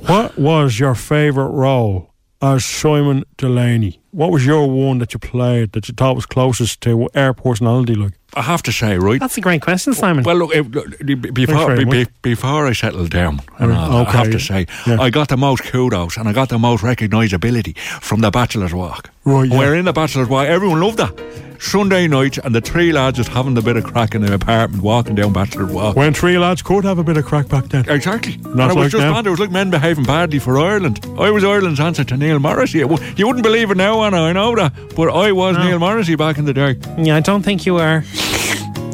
[0.07, 4.01] What was your favourite role as Simon Delaney?
[4.17, 7.93] What was your one that you played that you thought was closest to our personality?
[7.93, 9.19] Like, I have to say, right?
[9.19, 10.23] That's a great question, Simon.
[10.23, 14.65] Well, look, it, before be- before I settled down, and all, I have to say,
[14.87, 14.99] Yeah.
[14.99, 19.11] I got the most kudos and I got the most recognisability from the Bachelor's Walk.
[19.23, 19.57] Right, yeah.
[19.59, 20.47] We're in the Bachelor's Walk.
[20.47, 21.13] Everyone loved that.
[21.59, 24.83] Sunday night, and the three lads just having a bit of crack in their apartment,
[24.83, 25.95] walking down Bachelor's Walk.
[25.95, 27.89] When three lads could have a bit of crack back then.
[27.89, 28.37] Exactly.
[28.37, 29.13] Not and Not it was like just now.
[29.13, 29.25] mad.
[29.25, 31.03] It was like men behaving badly for Ireland.
[31.17, 32.81] I was Ireland's answer to Neil Morrissey.
[32.81, 36.37] It You wouldn't believe it now, I know that, but I was Neil Morrissey back
[36.37, 36.77] in the day.
[36.97, 38.03] Yeah, I don't think you were.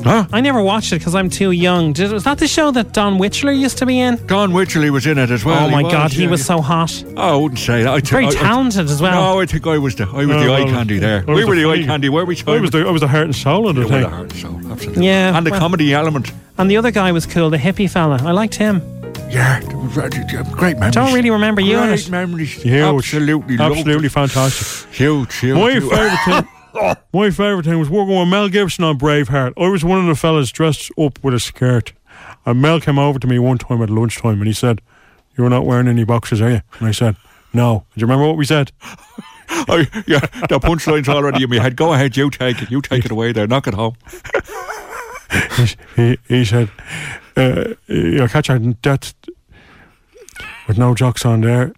[0.03, 0.25] Huh?
[0.33, 1.93] I never watched it because I'm too young.
[1.93, 4.17] Did, was that the show that Don Wycherley used to be in?
[4.27, 5.67] Don Wycherley was in it as well.
[5.67, 6.29] oh my He God, he yeah.
[6.29, 6.91] was so hot.
[7.15, 7.93] Oh, I wouldn't say that.
[7.93, 9.35] I thi- Very I- I- talented as well.
[9.35, 11.23] No, I think I was the I was oh, No, the eye candy there.
[11.25, 12.09] We were the the eye candy.
[12.09, 12.35] Were we?
[12.45, 14.01] I was the I was the heart and soul of the thing.
[14.01, 15.05] the heart and soul, absolutely.
[15.05, 16.33] Yeah, and the well- comedy element.
[16.57, 18.19] And the other guy was cool, the hippie fella.
[18.23, 18.81] I liked him.
[19.33, 19.61] Yeah,
[20.51, 20.93] great memories.
[20.93, 22.09] Don't really remember you Great it.
[22.11, 22.53] memories.
[22.61, 22.81] Huge.
[22.83, 24.11] Absolutely, loved Absolutely it.
[24.11, 24.93] fantastic.
[24.93, 25.55] Huge, huge.
[25.57, 25.83] My huge.
[25.89, 26.47] favourite thing.
[27.13, 29.53] My favourite thing was working with Mel Gibson on Braveheart.
[29.57, 31.93] I was one of the fellas dressed up with a skirt.
[32.45, 34.81] And Mel came over to me one time at lunchtime and he said,
[35.37, 36.61] You're not wearing any boxes, are you?
[36.79, 37.15] And I said,
[37.53, 37.85] No.
[37.95, 38.71] Do you remember what we said?
[39.67, 40.19] Oh, yeah,
[40.49, 41.75] the punchline's already in my head.
[41.75, 42.71] Go ahead, you take it.
[42.71, 43.45] You take it away there.
[43.45, 43.95] Knock it home.
[45.95, 46.71] he, he said,
[47.35, 49.13] uh, You'll catch our death
[50.67, 51.73] with no jocks on there.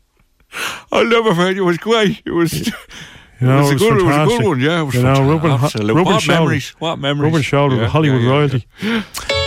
[0.91, 1.57] I'll never forget.
[1.57, 2.21] It was great.
[2.25, 2.71] It was.
[3.41, 4.79] You know, it was, a good, it was a good one, yeah.
[4.79, 5.93] It was you know, Absolute.
[5.93, 6.69] rubbing what memories?
[6.79, 7.31] What memories?
[7.33, 8.65] Rubbing shoulders Yeah, Hollywood yeah, yeah, royalty.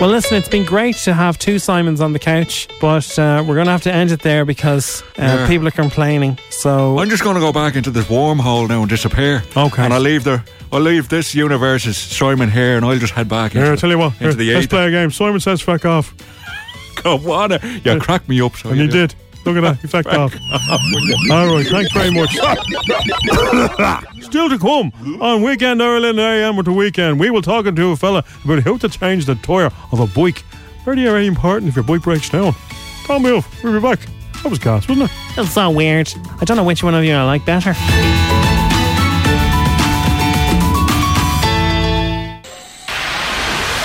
[0.00, 3.54] Well, listen, it's been great to have two Simons on the couch, but uh, we're
[3.54, 5.46] going to have to end it there because uh, Yeah.
[5.46, 6.36] people are complaining.
[6.50, 9.42] So I'm just going to go back into this wormhole now and disappear.
[9.56, 9.82] Okay.
[9.82, 13.52] And I'll leave the I'll leave this universe's Simon here, and I'll just head back.
[13.52, 14.12] Here, I'll tell you what.
[14.14, 15.10] into Here, the let's play a game.
[15.10, 16.12] Simon says fuck off.
[16.96, 18.56] Come on, uh, you cracked me up.
[18.56, 19.14] So And you he did.
[19.44, 19.78] Look at that.
[19.80, 20.34] He fucked off.
[21.30, 21.66] All right.
[21.66, 22.30] Thanks very much.
[24.24, 27.20] Still to come on Weekend Ireland AM with the weekend.
[27.20, 30.42] We will talking to a fella about how to change the tyre of a bike.
[30.84, 32.54] Very, very important if your bike breaks down.
[33.04, 33.44] Call me up.
[33.62, 34.00] We'll be back.
[34.42, 35.16] That was gas, wasn't it?
[35.38, 36.12] it's so weird.
[36.40, 37.74] I don't know which one of you I like better.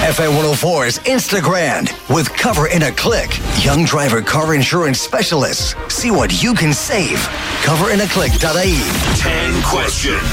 [0.10, 3.30] FM 104's Instagram with Cover in a Click.
[3.64, 5.76] Young driver car insurance specialists.
[5.94, 7.20] See what you can save.
[7.62, 8.82] Coverinaclick.ie.
[9.20, 10.24] 10 questions,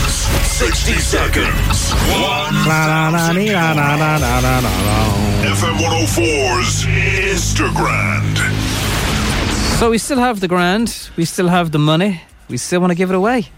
[0.46, 2.54] 60 seconds, one.
[5.44, 6.86] FM 104's
[7.66, 8.24] Instagram.
[9.78, 12.96] So we still have the grand, we still have the money, we still want to
[12.96, 13.50] give it away.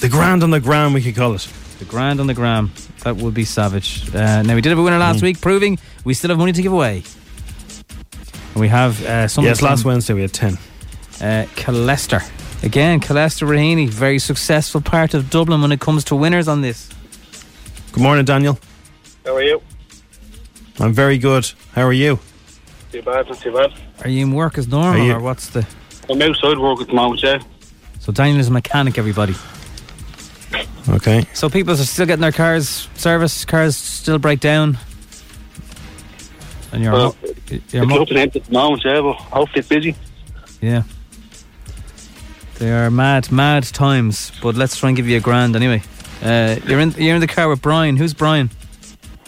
[0.00, 1.48] The grand on the gram, we could call it.
[1.78, 2.70] The grand on the gram.
[3.04, 4.14] That would be savage.
[4.14, 5.22] Uh, now we did have a winner last Mm.
[5.22, 7.02] week, proving we still have money to give away.
[8.54, 9.48] And we have uh, something.
[9.48, 10.54] Yes, last Wednesday we had 10.
[11.20, 12.22] Uh, Calester.
[12.62, 16.88] Again, Calester Raheny, very successful part of Dublin when it comes to winners on this.
[17.92, 18.58] Good morning, Daniel.
[19.26, 19.60] How are you?
[20.78, 21.50] I'm very good.
[21.74, 22.18] How are you?
[22.92, 23.72] Too bad, not too bad.
[24.04, 25.66] Are you in work as normal, or what's the?
[26.08, 27.38] I'm outside work at the moment, yeah.
[28.00, 29.34] So Daniel is a mechanic, everybody.
[30.88, 31.26] Okay.
[31.34, 33.46] So people are still getting their cars serviced.
[33.48, 34.78] Cars still break down.
[36.72, 39.12] And you're, Well, mo- It's you're mo- up and empty at the moment, yeah, but
[39.14, 39.94] hopefully it's busy.
[40.60, 40.82] yeah.
[42.58, 44.32] They are mad, mad times.
[44.42, 45.82] But let's try and give you a grand anyway.
[46.22, 47.96] Uh, you're in, you're in the car with Brian.
[47.96, 48.50] Who's Brian?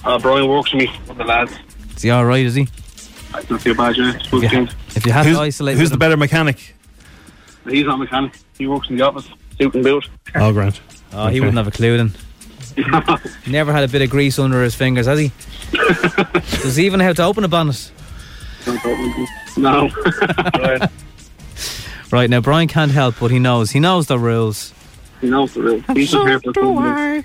[0.04, 1.52] Uh, Brian works with me, with the lads.
[1.96, 2.44] Is he all right?
[2.46, 2.62] Is he?
[2.62, 4.12] It's not too bad, yeah.
[4.14, 4.68] If you, thing.
[4.94, 6.74] if you had who's to isolate, who's the him- better mechanic?
[7.68, 8.32] He's not a mechanic.
[8.56, 10.08] He works in the office, suit and boot.
[10.36, 10.80] Oh, Grant.
[11.14, 12.12] Oh, he wouldn't have a clue then.
[13.46, 15.30] Never had a bit of grease under his fingers, has he?
[16.62, 17.90] Does he even have to open a bonnet?
[19.56, 19.88] no.
[20.58, 20.90] right.
[22.10, 23.70] Right now, Brian can't help, but he knows.
[23.70, 24.72] He knows the rules.
[25.20, 25.84] He knows the rules.
[25.94, 27.24] He's just here for the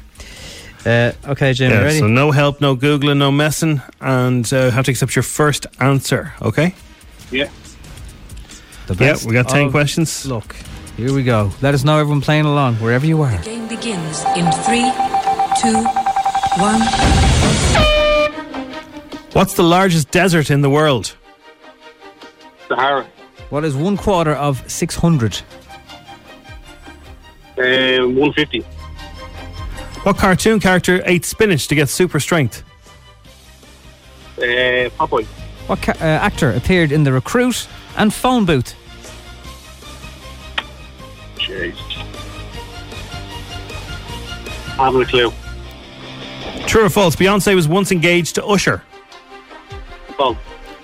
[0.86, 2.00] Uh, okay, Jimmy, Yeah, ready?
[2.00, 6.34] so no help, no googling, no messing, and uh, have to accept your first answer.
[6.42, 6.76] Okay.
[7.32, 7.50] Yeah.
[8.88, 10.26] The Yeah, we got ten questions.
[10.26, 10.56] Look,
[11.00, 11.52] here we go.
[11.62, 13.38] Let us know, everyone playing along, wherever you are.
[13.42, 14.92] Game begins in three,
[15.62, 15.78] two,
[16.60, 16.82] one.
[19.32, 21.16] What's the largest desert in the world?
[22.68, 23.08] Sahara.
[23.50, 25.42] What is one quarter of 600?
[27.58, 28.62] Um, 150.
[30.04, 32.64] What cartoon character ate spinach to get super strength?
[34.38, 35.26] Uh, Popeye.
[35.68, 38.76] What ca- uh, actor appeared in The Recruit and Phone Booth?
[41.50, 41.76] Jeez.
[44.78, 45.34] I haven't a clue.
[46.68, 47.16] True or false?
[47.16, 48.84] Beyonce was once engaged to Usher.
[50.16, 50.38] False.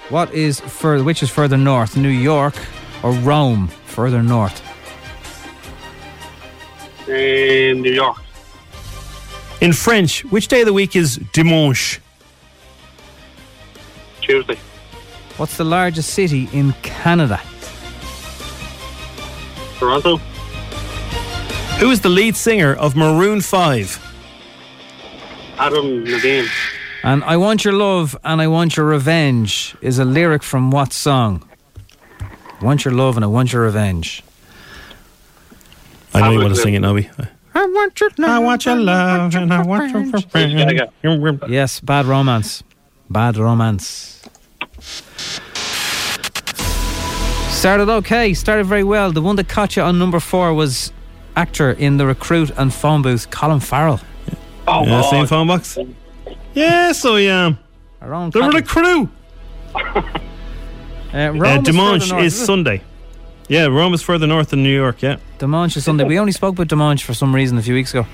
[0.09, 1.03] What is further?
[1.03, 2.55] Which is further north, New York
[3.03, 3.67] or Rome?
[3.85, 4.61] Further north.
[7.07, 8.17] In New York.
[9.61, 11.99] In French, which day of the week is dimanche?
[14.21, 14.57] Tuesday.
[15.37, 17.39] What's the largest city in Canada?
[19.77, 20.19] Toronto.
[21.79, 24.13] Who is the lead singer of Maroon 5?
[25.57, 26.47] Adam Levine.
[27.03, 30.93] And I Want Your Love and I Want Your Revenge is a lyric from what
[30.93, 31.47] song?
[32.21, 34.23] I want your love and I want your revenge.
[36.13, 37.09] I know you want to sing it, Nobby.
[37.53, 38.29] I want your love.
[38.29, 41.51] I want your love and I want your revenge.
[41.51, 42.63] Yes, Bad Romance.
[43.09, 44.23] Bad Romance.
[47.49, 49.11] Started okay, started very well.
[49.11, 50.93] The one that caught you on number four was
[51.35, 53.99] actor in The Recruit and Phone Booth, Colin Farrell.
[54.67, 55.77] Oh, yeah, same phone box?
[56.53, 57.59] Yes, I am.
[58.01, 58.63] Our own They were Colin.
[58.63, 59.09] the crew.
[61.13, 62.45] Uh, Rome Uh, is Dimanche further north, is isn't?
[62.45, 62.81] Sunday.
[63.47, 65.15] Yeah, Rome is further north than New York, yeah.
[65.37, 66.03] Dimanche is Sunday.
[66.03, 68.05] We only spoke about Dimanche for some reason a few weeks ago.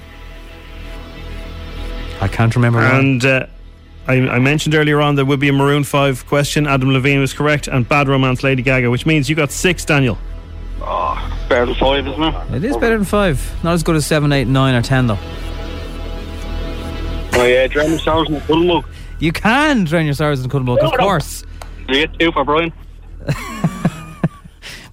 [2.20, 2.78] I can't remember.
[2.80, 3.48] And uh,
[4.08, 6.68] I, I mentioned earlier on there would be a Maroon 5 question.
[6.68, 7.68] Adam Levine was correct.
[7.68, 10.20] And Bad Romance, Lady Gaga, which means you got six, Daniel.
[10.84, 12.56] Oh, better than five, isn't it?
[12.56, 13.64] It is better than five.
[13.64, 15.18] Not as good as seven, eight, nine, or ten though.
[17.34, 18.86] Oh, yeah, drown yourselves in Stars and Puddlemug.
[19.20, 21.44] You can drain your stars in Cuddenbrook, of course.
[21.88, 22.72] Do you get two for Brian?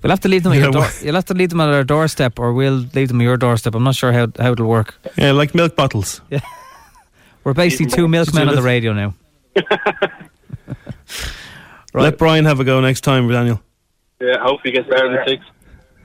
[0.01, 0.87] We'll have to leave them at Yeah, your door.
[1.03, 3.75] You'll have to leave them at our doorstep, or we'll leave them at your doorstep.
[3.75, 4.95] I'm not sure how how it'll work.
[5.17, 6.21] Yeah, like milk bottles.
[6.31, 6.39] Yeah,
[7.43, 9.15] we're basically two milkmen on the radio now.
[11.95, 13.61] Let Brian have a go next time, Daniel.
[14.21, 15.45] Yeah, hope he gets better than six.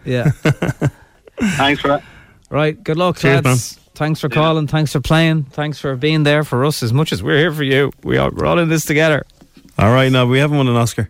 [0.06, 0.32] Yeah.
[1.40, 2.04] Thanks for that.
[2.50, 2.82] Right.
[2.84, 3.80] Good luck, Cheers, lads.
[3.96, 4.68] Thanks for calling.
[4.68, 5.44] Thanks for playing.
[5.46, 7.92] Thanks for being there for us as much as we're here for you.
[8.04, 9.24] We are, we're all in this together.
[9.78, 11.10] All right, now we haven't won an Oscar.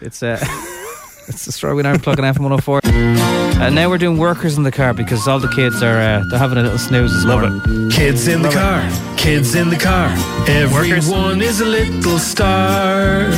[0.00, 0.38] It's uh,
[1.28, 2.80] it's the story we aren't plugging FM 104.
[2.84, 6.38] And now we're doing workers in the car because all the kids are uh, they're
[6.38, 7.90] having a little snooze this Love morning.
[7.90, 8.98] Kids in the Love it.
[8.98, 10.08] car, kids in the car.
[10.48, 13.30] Everyone is a little star.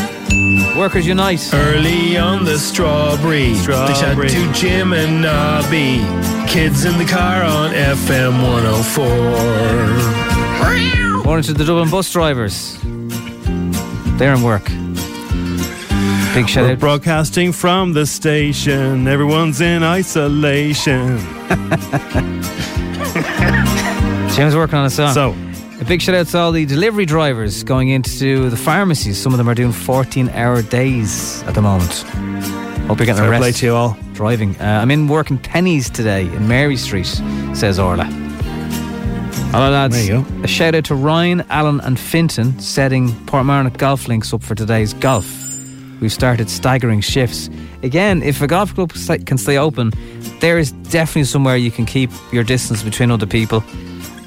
[0.76, 1.48] Workers unite.
[1.54, 3.94] Early on the strawberry, Strawberry.
[3.94, 6.04] they chat to Jim and Nobby.
[6.46, 9.06] Kids in the car on FM 104.
[11.24, 12.76] Morning to the Dublin bus drivers.
[14.18, 14.64] They're in work.
[16.34, 16.78] Big shout We're out.
[16.78, 19.08] broadcasting from the station.
[19.08, 21.16] Everyone's in isolation.
[24.36, 25.14] Jim's working on a song.
[25.14, 25.34] So,
[25.78, 29.18] A big shout out to all the delivery drivers going into the pharmacies.
[29.20, 31.92] Some of them are doing 14 hour days at the moment.
[32.88, 33.58] Hope you're getting Fair a play rest.
[33.60, 33.96] to you all.
[34.14, 34.56] Driving.
[34.60, 37.06] Uh, I'm in working Penneys today in Mary Street,
[37.54, 38.04] says Orla.
[39.52, 39.94] Hello, lads.
[39.94, 40.42] There you go.
[40.44, 44.94] A shout out to Ryan, Allen, and Fintan setting Portmarnock golf links up for today's
[44.94, 45.26] golf.
[46.00, 47.48] We've started staggering shifts.
[47.82, 48.92] Again, if a golf club
[49.26, 49.92] can stay open,
[50.40, 53.62] there is definitely somewhere you can keep your distance between other people,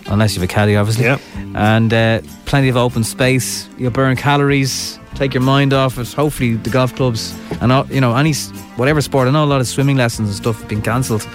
[0.07, 1.05] unless you have a caddy, obviously.
[1.05, 1.21] Yep.
[1.55, 3.67] And uh, plenty of open space.
[3.77, 6.11] You'll burn calories, take your mind off it.
[6.13, 8.33] Hopefully, the golf clubs and all, you know any
[8.75, 9.27] whatever sport.
[9.27, 11.27] I know a lot of swimming lessons and stuff have been cancelled,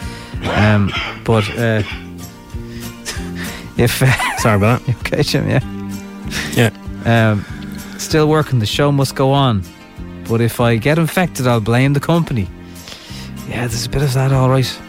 [0.44, 0.90] um,
[1.24, 1.82] but uh,
[3.76, 3.92] if
[4.38, 4.96] sorry about that.
[5.06, 5.60] okay, Jim, yeah.
[6.54, 6.70] Yeah.
[7.04, 7.44] Um,
[7.98, 8.58] still working.
[8.60, 9.62] The show must go on.
[10.28, 12.48] But if I get infected, I'll blame the company.
[13.48, 14.80] Yeah, there's a bit of that, all right.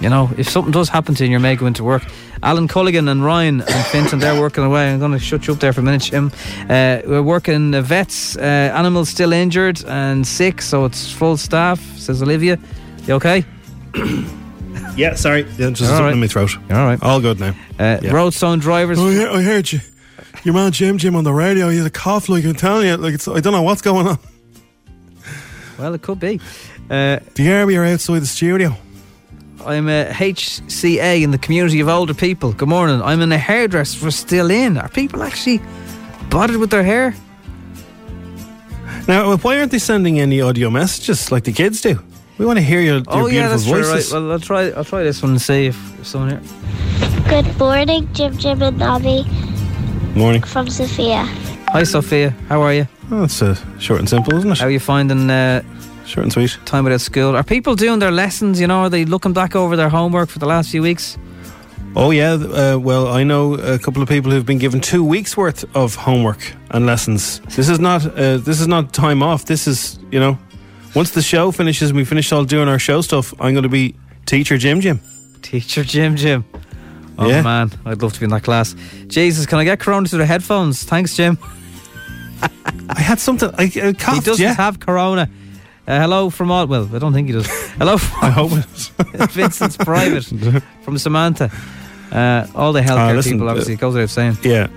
[0.00, 2.02] You know, if something does happen to you and you're made go into work,
[2.44, 4.92] Alan Culligan and Ryan and Fintan, they're working away.
[4.92, 6.30] I'm going to shut you up there for a minute, Jim.
[6.68, 11.80] Uh, we're working uh, vets, uh, animals still injured and sick, so it's full staff,
[11.96, 12.58] says Olivia.
[13.06, 13.44] You okay?
[14.96, 15.42] Yeah, sorry.
[15.58, 16.12] Yeah, just All something right.
[16.12, 16.52] in my throat.
[16.68, 17.02] You're all right.
[17.02, 17.50] All good now.
[17.80, 18.12] Uh, Yeah.
[18.12, 18.96] Roadstone drivers.
[19.00, 19.80] Oh yeah, I heard you.
[20.44, 21.68] Your man Jim Jim on the radio.
[21.68, 22.96] He had a cough, like I'm telling you.
[22.96, 24.18] Like it's, I don't know what's going on.
[25.78, 26.38] Well, it could be.
[26.88, 28.76] Uh, The army are outside the studio.
[29.66, 32.52] I'm a HCA in the community of older people.
[32.52, 33.00] Good morning.
[33.02, 34.76] I'm in a hairdresser for still in.
[34.76, 35.60] Are people actually
[36.28, 37.14] bothered with their hair?
[39.08, 41.98] Now, why aren't they sending any audio messages like the kids do?
[42.38, 43.80] We want to hear your, your oh yeah, beautiful that's true.
[43.80, 43.94] Right.
[43.94, 44.12] voices.
[44.12, 44.70] Well, I'll try.
[44.70, 46.40] I'll try this one and see if, if someone here.
[47.28, 49.24] Good morning, Jim Jim and Nobby
[50.14, 50.42] Morning.
[50.42, 51.24] from Sophia.
[51.68, 52.30] Hi, Sophia.
[52.48, 52.88] How are you?
[53.10, 54.58] Oh, that's uh, short and simple, isn't it?
[54.58, 55.62] How are you finding uh,
[56.06, 56.58] Short and sweet.
[56.66, 57.34] time without school?
[57.36, 58.60] Are people doing their lessons?
[58.60, 61.16] You know, are they looking back over their homework for the last few weeks?
[61.96, 62.32] Oh yeah.
[62.32, 65.94] Uh, well, I know a couple of people who've been given two weeks worth of
[65.94, 67.40] homework and lessons.
[67.56, 68.04] This is not.
[68.06, 69.44] Uh, this is not time off.
[69.44, 70.38] This is you know.
[70.94, 73.68] Once the show finishes and we finish all doing our show stuff, I'm going to
[73.68, 73.94] be
[74.26, 75.00] teacher Jim Jim.
[75.42, 76.44] Teacher Jim Jim.
[77.18, 77.42] Oh Yeah.
[77.42, 78.74] man, I'd love to be in that class.
[79.08, 80.84] Jesus, can I get Corona through the headphones?
[80.84, 81.36] Thanks, Jim.
[82.90, 83.50] I had something.
[83.58, 84.24] I, I He coughed.
[84.26, 84.54] doesn't yeah.
[84.54, 85.28] have Corona.
[85.86, 86.66] Uh, hello from all.
[86.66, 87.46] Well, I don't think he does.
[87.72, 87.98] Hello.
[87.98, 88.88] From I hope it is.
[89.34, 90.24] Vincent's private
[90.82, 91.50] from Samantha.
[92.10, 94.38] Uh, all the healthcare Ah, listen, people, uh, obviously, it goes without saying.
[94.42, 94.68] Yeah,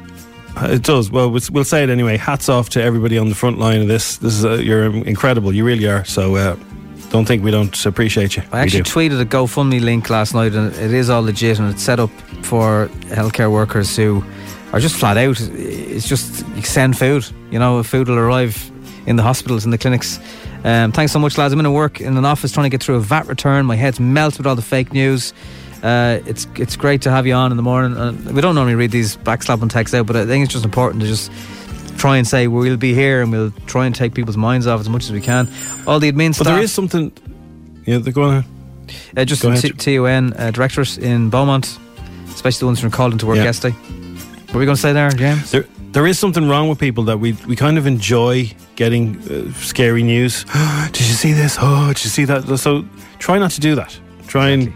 [0.58, 1.10] Uh, it does.
[1.10, 2.18] Well, we'll say it anyway.
[2.18, 4.18] Hats off to everybody on the front line of this.
[4.18, 5.53] This is uh, you're incredible.
[5.53, 6.03] You really are.
[6.03, 6.55] So uh,
[7.10, 8.43] don't think we don't appreciate you.
[8.51, 11.84] I actually tweeted a GoFundMe link last night, and it is all legit, and it's
[11.84, 12.10] set up
[12.41, 14.24] for healthcare workers who
[14.74, 15.39] are just flat out.
[15.39, 17.26] It's just you send food.
[17.49, 18.58] You know, food will arrive
[19.05, 20.20] in the hospitals and the clinics.
[20.68, 21.53] Um, thanks so much, lads.
[21.53, 23.65] I'm in to work in an office trying to get through a VAT return.
[23.65, 25.34] My head's melted with all the fake news.
[25.82, 27.97] Uh, it's it's great to have you on in the morning.
[27.97, 31.01] Uh, we don't normally read these backslapping texts out, but I think it's just important
[31.03, 31.32] to just
[31.97, 34.89] try and say we'll be here and we'll try and take people's minds off as
[34.89, 35.47] much as we can.
[35.88, 36.47] All the admin But staff.
[36.47, 37.11] there is something.
[37.86, 38.43] Yeah, they're going.
[39.15, 39.55] Uh, just Go.
[39.55, 41.78] T- TUN uh, directors in Beaumont,
[42.28, 43.43] especially the ones who are called into work Yeah.
[43.45, 43.76] yesterday.
[43.78, 45.51] What were we going to say there, James?
[45.51, 49.52] There, there is something wrong with people that we we kind of enjoy getting uh,
[49.54, 50.44] scary news.
[50.92, 51.58] did you see this?
[51.60, 52.58] Oh, did you see that?
[52.60, 52.86] So
[53.20, 53.98] try not to do that.
[54.28, 54.74] Try and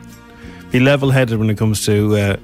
[0.72, 2.38] be level-headed when it comes to uh,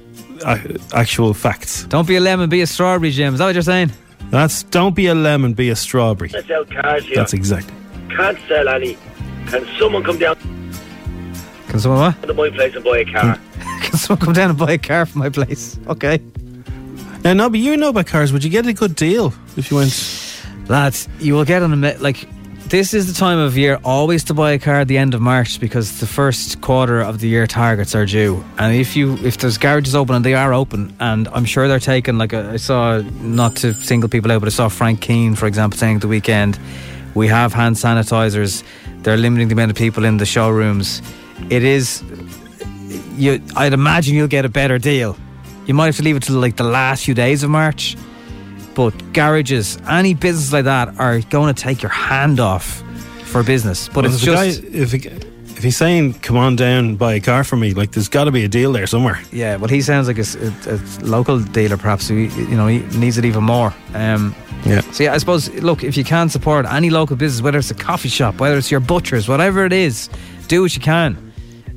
[0.44, 1.84] a- actual facts.
[1.84, 3.32] Don't be a lemon, be a strawberry, Jim.
[3.34, 3.90] Is that what you're saying?
[4.30, 6.30] That's don't be a lemon, be a strawberry.
[6.30, 7.16] Let's sell cars here.
[7.16, 7.74] That's exactly.
[8.14, 8.98] Can't sell any.
[9.46, 10.36] Can someone come down
[11.68, 12.22] Can someone what?
[12.26, 13.40] to my place and buy a car?
[13.82, 15.78] Can someone come down and buy a car from my place?
[15.88, 16.20] Okay.
[17.24, 18.32] Now, no, but you know about cars.
[18.32, 19.92] Would you get a good deal if you went?
[20.68, 22.28] Lads, you will get an like.
[22.68, 25.22] This is the time of year always to buy a car at the end of
[25.22, 28.44] March because the first quarter of the year targets are due.
[28.58, 31.80] And if you if there's garages open and they are open, and I'm sure they're
[31.80, 35.34] taking like a, I saw not to single people out, but I saw Frank Keane,
[35.34, 36.58] for example, saying the weekend,
[37.14, 38.62] we have hand sanitizers.
[39.02, 41.00] They're limiting the amount of people in the showrooms.
[41.48, 42.02] It is
[43.16, 43.42] you.
[43.56, 45.16] I'd imagine you'll get a better deal.
[45.68, 47.96] You might have to leave it till like the last few days of March
[48.78, 52.80] but garages, any business like that, are going to take your hand off
[53.24, 53.88] for business.
[53.88, 54.98] But Well, it's if just guy, if he,
[55.56, 58.30] if he's saying, "Come on down, buy a car for me," like there's got to
[58.30, 59.20] be a deal there somewhere.
[59.32, 59.56] yeah.
[59.56, 62.06] Well, he sounds like a local dealer, perhaps.
[62.08, 63.74] Who you know he needs it even more.
[63.94, 64.32] Um,
[64.64, 64.82] yeah.
[64.92, 67.74] So yeah, I suppose look if you can support any local business, whether it's a
[67.74, 70.08] coffee shop, whether it's your butchers, whatever it is,
[70.46, 71.27] do what you can.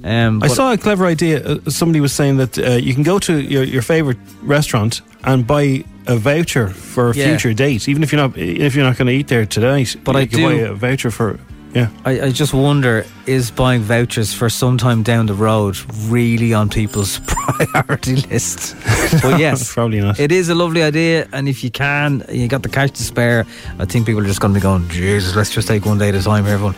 [0.03, 1.43] Um, I saw a clever idea.
[1.43, 5.45] Uh, somebody was saying that uh, you can go to your, your favorite restaurant and
[5.45, 7.27] buy a voucher for a Yeah.
[7.27, 9.95] future date, even if you're not if you're not going to eat there tonight.
[10.03, 11.39] But you I can do- buy a voucher for
[11.75, 11.87] yeah.
[12.03, 15.77] I, I just wonder is buying vouchers for some time down the road
[16.09, 18.75] really on people's priority list?
[19.21, 20.19] But yes, Probably not.
[20.19, 23.45] It is a lovely idea, and if you can, you got the cash to spare.
[23.79, 26.09] I think people are just going to be going, Jesus, let's just take one day
[26.09, 26.75] at a time, here, everyone.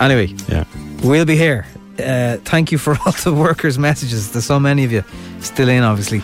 [0.00, 0.64] Anyway, yeah,
[1.02, 1.64] we'll be here.
[1.98, 4.32] Uh, thank you for all the workers' messages.
[4.32, 5.04] There's so many of you
[5.40, 6.22] still in, obviously.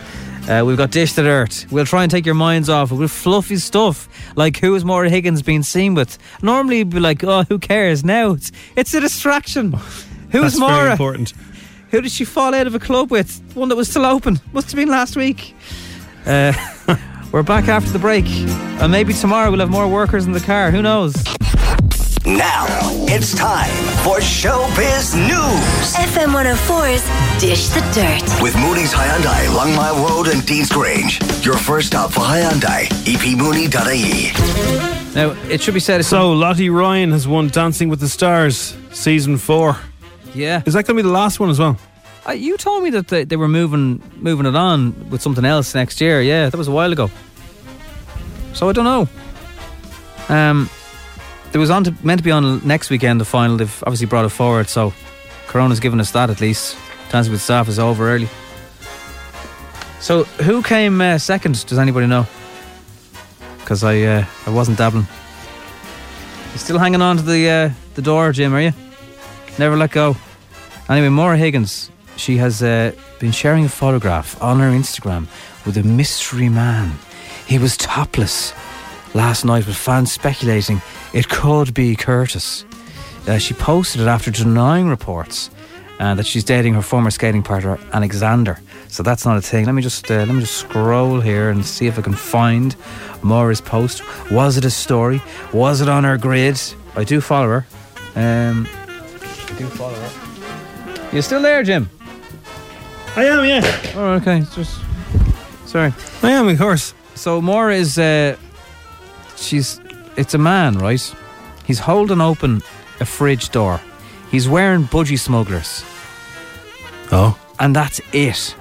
[0.49, 1.67] Uh, we've got Dish the Dirt.
[1.71, 5.09] We'll try and take your minds off it with fluffy stuff like who is Maura
[5.09, 6.19] Higgins been seen with.
[6.43, 8.05] Normally, you'd be like, oh, who cares?
[8.05, 9.73] Now it's, it's a distraction.
[10.33, 10.93] Who's Maura?
[10.93, 11.35] important.
[11.91, 13.41] Who did she fall out of a club with?
[13.55, 14.41] One that was still open.
[14.55, 15.55] Must have been last week.
[16.25, 16.55] Uh,
[17.33, 18.25] we're back after the break.
[18.27, 20.71] And maybe tomorrow we'll have more workers in the car.
[20.71, 21.15] Who knows?
[22.25, 22.67] Now
[23.09, 23.69] it's time
[24.05, 28.43] for Showbiz News FM 104's Dish the Dirt.
[28.43, 31.45] with Mooney's Hyundai, Longmile Road, and Deansgrange.
[31.45, 34.33] Your first stop for Hyundai, epmooney.ie.
[35.17, 36.05] Now, it should be said.
[36.05, 39.77] So Lottie Ryan has won Dancing with the Stars season four.
[40.33, 41.77] Yeah, is that going to be the last one as well?
[42.27, 45.75] Uh, you told me that they, they were moving moving it on with something else
[45.75, 46.23] next year.
[46.23, 47.11] Yeah, that was a while ago.
[48.53, 49.09] So I don't know.
[50.29, 50.71] Um,
[51.53, 53.21] there was on to, meant to be on next weekend.
[53.21, 53.57] The final.
[53.57, 54.69] They've obviously brought it forward.
[54.69, 54.93] So
[55.47, 56.77] Corona's given us that at least.
[57.11, 58.29] Dancing with Staff is over early.
[60.01, 61.65] So who came uh, second?
[61.67, 62.27] Does anybody know?
[63.59, 65.07] Because I uh, I wasn't dabbling.
[66.53, 68.55] You still hanging on to the uh, the door, Jim?
[68.55, 68.73] Are you?
[69.59, 70.17] Never let go.
[70.89, 75.29] Anyway, Maura Higgins, she has uh, been sharing a photograph on her Instagram
[75.65, 76.93] with a mystery man.
[77.47, 78.53] He was topless
[79.15, 80.81] last night, with fans speculating
[81.13, 82.65] it could be Curtis.
[83.27, 85.51] Uh, she posted it after denying reports
[86.01, 88.59] uh, that she's dating her former skating partner Alexander.
[88.89, 89.67] So that's not a thing.
[89.67, 92.75] Let me just uh, let me just scroll here and see if I can find
[93.23, 94.03] Maura's post.
[94.31, 95.23] Was it a story?
[95.53, 96.61] Was it on her grid?
[96.97, 97.67] I do follow her.
[98.17, 101.17] Um, I do follow her.
[101.17, 101.89] You still there, Jim?
[103.15, 103.93] I am, yeah.
[103.95, 104.39] Oh, okay.
[104.39, 104.81] It's just
[105.67, 105.93] sorry.
[106.23, 106.95] I am, of course.
[107.15, 108.37] So Maura is uh,
[109.37, 109.79] she's
[110.17, 111.15] it's a man, right?
[111.65, 112.63] He's holding open
[113.01, 113.81] a fridge door.
[114.31, 115.85] He's wearing budgie smugglers.
[117.11, 117.39] Oh.
[117.59, 118.55] And that's it.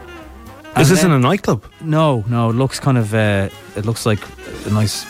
[0.77, 1.63] Is this then- in a nightclub?
[1.81, 2.49] No, no.
[2.49, 3.13] It looks kind of.
[3.13, 4.19] Uh, it looks like
[4.65, 5.05] a nice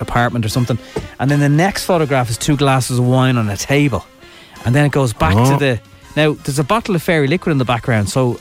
[0.00, 0.78] apartment or something.
[1.18, 4.04] And then the next photograph is two glasses of wine on a table,
[4.64, 5.52] and then it goes back Oh.
[5.52, 5.80] to the.
[6.16, 8.38] Now there's a bottle of fairy liquid in the background, so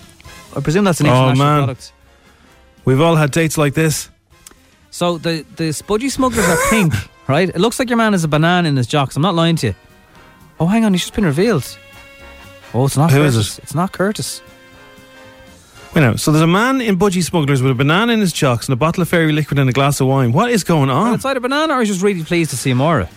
[0.56, 1.60] I presume that's an Oh, international man.
[1.66, 1.92] product.
[2.86, 4.10] We've all had dates like this.
[4.92, 6.94] So the the spudgy smugglers are pink,
[7.28, 7.50] right?
[7.50, 9.16] It looks like your man has a banana in his jocks.
[9.16, 9.76] I'm not lying to you.
[10.60, 11.78] Oh, hang on, he's just been revealed.
[12.74, 13.60] Oh, it's not Who is Curtis.
[13.60, 14.42] It's not Curtis.
[15.94, 18.68] Wait now, so there's a man in Budgie Smugglers with a banana in his jocks
[18.68, 20.34] and a bottle of fairy liquid and a glass of wine.
[20.34, 21.14] What is going Well, on?
[21.16, 23.08] it's either banana or he's just really pleased to see Maura.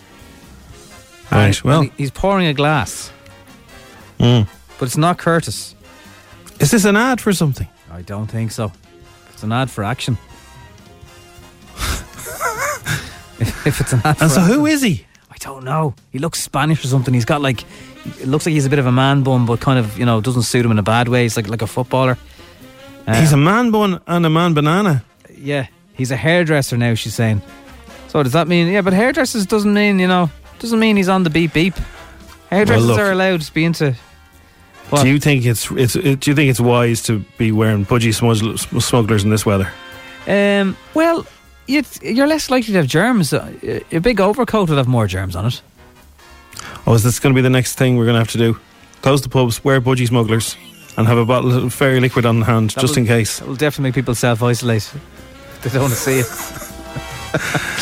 [1.33, 3.13] Right, well, And he's pouring a glass,
[4.19, 4.49] mm.
[4.79, 5.75] but it's not Curtis.
[6.61, 7.69] is this an ad for something?
[7.91, 8.73] I don't think so.
[9.33, 10.17] It's an ad for action.
[13.41, 15.05] If, if it's an And so who is he?
[15.31, 15.95] I don't know.
[16.11, 17.13] He looks Spanish or something.
[17.15, 17.63] He's got like,
[18.21, 20.21] it looks like he's a bit of a man bun, but kind of you know
[20.21, 21.23] doesn't suit him in a bad way.
[21.23, 22.17] He's like like a footballer.
[23.07, 25.05] Uh, He's a man bun and a man banana.
[25.37, 25.67] yeah.
[25.95, 26.95] He's a hairdresser now.
[26.95, 27.43] She's saying.
[28.09, 28.83] So does that mean yeah?
[28.83, 31.75] But hairdressers doesn't mean you know doesn't mean he's on the beep beep.
[32.51, 32.99] Hairdressers look.
[33.01, 33.95] are allowed to be into.
[34.91, 35.03] What?
[35.03, 38.15] Do you think it's it's it, do you think it's wise to be wearing Budgie
[38.15, 39.71] smugglers, smugglers in this weather?
[40.27, 40.77] Um.
[40.95, 41.27] Well,
[41.69, 43.33] you're less likely to have germs.
[43.33, 45.63] Uh, A big overcoat would have more germs on it.
[46.87, 48.59] Oh, is this going to be the next thing we're going to have to do?
[49.03, 50.57] Close the pubs, wear Budgie smugglers,
[50.97, 53.39] and have a bottle of fairy liquid on hand That just will- in case.
[53.39, 54.91] That will definitely make people self isolate.
[55.63, 56.27] They don't want to see it.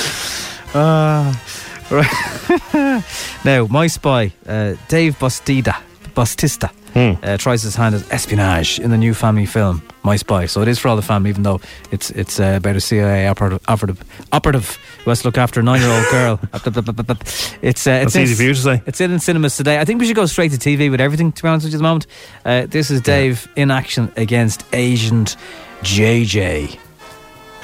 [0.75, 1.41] Ah,
[1.91, 3.03] right.
[3.45, 5.75] now, my spy, uh, Dave Bastida,
[6.15, 7.13] Bastista, Hmm.
[7.23, 10.47] uh, tries his hand at espionage in the new family film, My Spy.
[10.47, 13.29] So it is for all the family, even though it's it's uh, about a CIA
[13.29, 16.41] operative, operative, operative who has to look after a nine year old girl.
[16.55, 18.83] it's uh, it's That's easy for you to say.
[18.87, 19.79] It's in, in cinemas today.
[19.79, 21.33] I think we should go straight to TV with everything.
[21.33, 22.07] To be honest with you, at the moment,
[22.47, 25.37] uh, this is Dave in action against Agent
[25.83, 26.79] JJ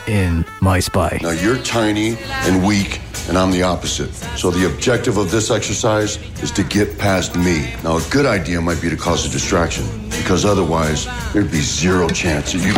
[0.07, 1.19] in My Spy.
[1.23, 4.13] Now you're tiny and weak, and I'm the opposite.
[4.39, 7.73] So the objective of this exercise is to get past me.
[7.85, 12.09] Now a good idea might be to cause a distraction, because otherwise there'd be zero
[12.09, 12.73] chance of you.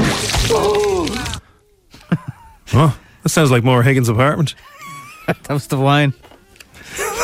[0.50, 1.28] Oh,
[3.22, 4.54] that sounds like Maura Higgins' apartment.
[5.26, 6.12] that was the wine.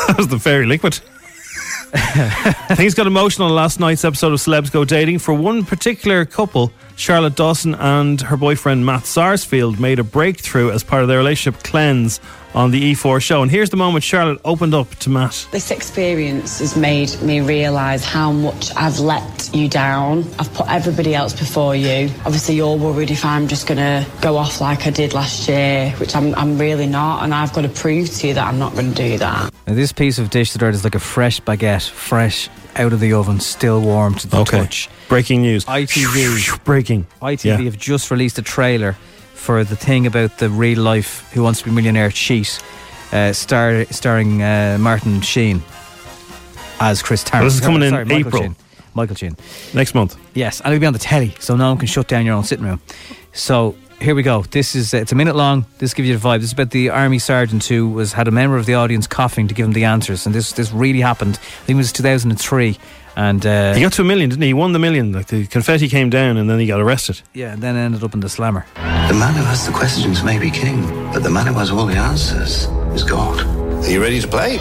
[0.07, 1.01] that was the fairy liquid.
[2.77, 5.19] Things got emotional in last night's episode of Celebs Go Dating.
[5.19, 10.85] For one particular couple, Charlotte Dawson and her boyfriend Matt Sarsfield made a breakthrough as
[10.85, 12.21] part of their relationship cleanse
[12.55, 13.41] on the E4 show.
[13.41, 15.49] And here's the moment Charlotte opened up to Matt.
[15.51, 20.25] This experience has made me realise how much I've let you down.
[20.39, 22.11] I've put everybody else before you.
[22.27, 25.93] Obviously, you're worried if I'm just going to go off like I did last year,
[25.93, 27.25] which I'm, I'm really not.
[27.25, 29.51] And I've got to prove to you that I'm not going to do that.
[29.67, 33.01] Now, this piece of dish to dirt is like a fresh baguette, fresh out of
[33.01, 34.59] the oven, still warm to the Okay.
[34.59, 34.89] touch.
[35.09, 35.65] Breaking news.
[35.67, 36.63] ITV.
[36.65, 37.07] Breaking.
[37.23, 37.57] ITV Yeah.
[37.71, 38.97] have just released a trailer
[39.35, 42.59] for the thing about the real life Who Wants to Be a Millionaire cheat,
[43.13, 45.63] uh, star, starring uh, Martin Sheen
[46.81, 47.43] as Chris Tarrant.
[47.45, 48.43] Well, this is coming in Sorry, Michael April.
[48.43, 48.57] Sheen.
[48.95, 49.37] Michael Sheen.
[49.75, 50.17] Next month.
[50.35, 52.45] Yes, and it'll be on the telly, so no one can shut down your own
[52.45, 52.81] sitting room.
[53.33, 54.43] So here we go.
[54.51, 55.67] This is it's a minute long.
[55.79, 56.39] This gives you the vibe.
[56.41, 59.49] This is about the army sergeant who was had a member of the audience coughing
[59.49, 61.37] to give him the answers, and this this really happened.
[61.41, 62.79] I think it was 2003,
[63.17, 64.49] and uh, He got to a million, didn't he?
[64.49, 65.13] He won the million.
[65.13, 67.21] Like the confetti came down and then he got arrested.
[67.35, 68.65] yeah, and then ended up in the slammer.
[68.75, 70.83] The man who has the questions may be king,
[71.13, 73.41] but the man who has all the answers is God.
[73.85, 74.57] Are you ready to play?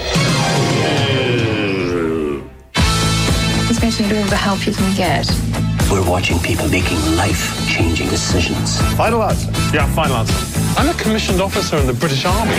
[3.69, 5.68] Especially with all the help you can get.
[5.91, 8.79] We're watching people making life-changing decisions.
[8.95, 9.51] Final answer.
[9.73, 10.35] Yeah, final answer.
[10.77, 12.51] I'm a commissioned officer in the British Army.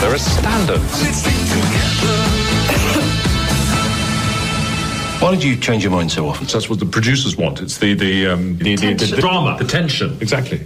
[0.00, 0.82] There are standards.
[5.20, 6.46] Why did you change your mind so often?
[6.46, 7.60] That's what the producers want.
[7.60, 10.16] It's the the um, the, the, the, the drama, the tension.
[10.20, 10.60] Exactly.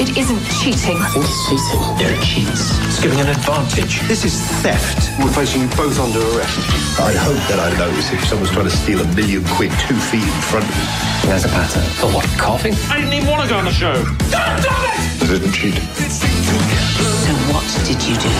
[0.00, 0.96] It isn't cheating.
[0.98, 1.82] I think It's cheating.
[2.00, 2.72] They're cheats.
[2.88, 4.00] It's giving an advantage.
[4.08, 5.10] This is theft.
[5.20, 6.58] We're placing you both under arrest.
[6.98, 10.24] I hope that I notice if someone's trying to steal a million quid two feet
[10.24, 10.84] in front of me.
[11.28, 11.82] There's a pattern.
[12.00, 12.24] For what?
[12.38, 12.74] Coughing?
[12.90, 13.92] I didn't even want to go on the show.
[14.32, 15.74] I didn't cheat.
[15.76, 18.32] So what did you do?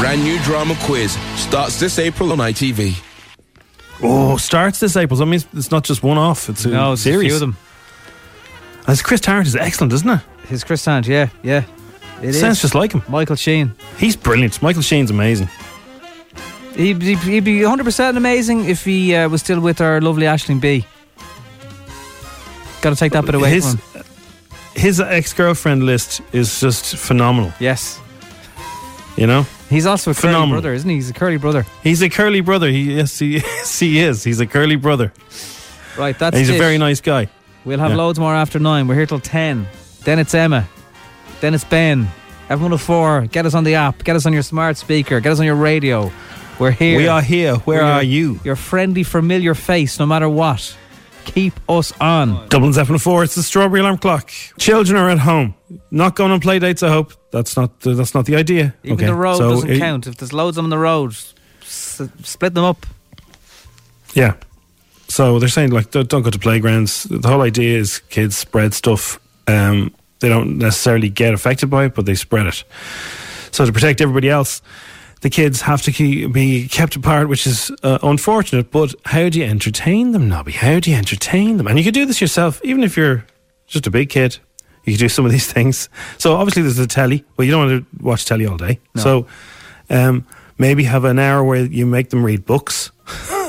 [0.00, 2.94] Brand new drama quiz starts this April on ITV.
[4.02, 5.18] Oh, starts this April.
[5.18, 6.48] So that means it's not just one off.
[6.48, 7.26] It's a No, there's a series.
[7.28, 7.56] few of them.
[8.90, 10.20] As Chris Tarrant is excellent, isn't it?
[10.48, 11.62] His Chris Tarrant, yeah, yeah.
[12.22, 12.62] It Sounds is.
[12.62, 13.04] just like him.
[13.08, 13.72] Michael Sheen.
[13.98, 14.60] He's brilliant.
[14.62, 15.48] Michael Sheen's amazing.
[16.74, 20.60] He'd, he'd, he'd be 100% amazing if he uh, was still with our lovely Aisling
[20.60, 20.84] Bea.
[22.82, 24.06] Got to take that bit away his, from him.
[24.74, 27.52] His ex girlfriend list is just phenomenal.
[27.60, 28.00] Yes.
[29.16, 29.46] You know?
[29.68, 30.96] He's also a curly brother, isn't he?
[30.96, 31.64] He's a curly brother.
[31.84, 32.68] He's a curly brother.
[32.68, 34.24] He, yes, he, yes, he is.
[34.24, 35.12] He's a curly brother.
[35.96, 37.28] Right, that's And he's a very nice guy.
[37.64, 37.96] We'll have Yeah.
[37.96, 38.86] loads more after nine.
[38.88, 39.66] We're here till 10.
[40.04, 40.66] Then it's Emma.
[41.40, 42.08] Then it's Ben.
[42.48, 43.30] F104.
[43.30, 44.02] Get us on the app.
[44.04, 45.20] Get us on your smart speaker.
[45.20, 46.10] Get us on your radio.
[46.58, 46.96] We're here.
[46.98, 47.54] We are here.
[47.56, 48.40] Where We're are your- you?
[48.44, 50.76] Your friendly, familiar face, no matter what.
[51.26, 52.48] Keep us on.
[52.48, 54.30] Dublin's F4, it's the strawberry alarm clock.
[54.58, 55.54] Children are at home.
[55.90, 57.12] Not going on play dates, I hope.
[57.30, 58.74] That's not the, that's not the idea.
[58.82, 60.06] Even Okay, the road so doesn't it- count.
[60.06, 61.12] If there's loads on the road,
[61.62, 62.84] s- split them up.
[64.14, 64.32] Yeah.
[65.10, 67.02] So they're saying like don't, don't go to playgrounds.
[67.02, 69.18] The whole idea is kids spread stuff.
[69.48, 72.62] Um, they don't necessarily get affected by it, but they spread it.
[73.50, 74.62] So to protect everybody else,
[75.22, 78.70] the kids have to keep, be kept apart, which is uh, unfortunate.
[78.70, 80.52] But how do you entertain them, Nobby?
[80.52, 81.66] How do you entertain them?
[81.66, 83.26] And you can do this yourself, even if you're
[83.66, 84.38] just a big kid.
[84.84, 85.88] You can do some of these things.
[86.18, 87.24] So obviously there's the telly.
[87.36, 88.78] Well, you don't want to watch telly all day.
[88.94, 89.02] No.
[89.02, 89.26] So
[89.90, 90.24] um,
[90.56, 92.92] maybe have an hour where you make them read books.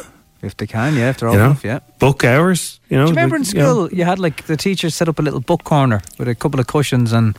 [0.44, 1.46] If they can, yeah, if they're old You know?
[1.52, 1.80] enough, yeah.
[2.00, 2.80] book hours.
[2.90, 3.74] You know, Do you remember in like, you know.
[3.88, 6.60] school you had like the teachers set up a little book corner with a couple
[6.60, 7.38] of cushions and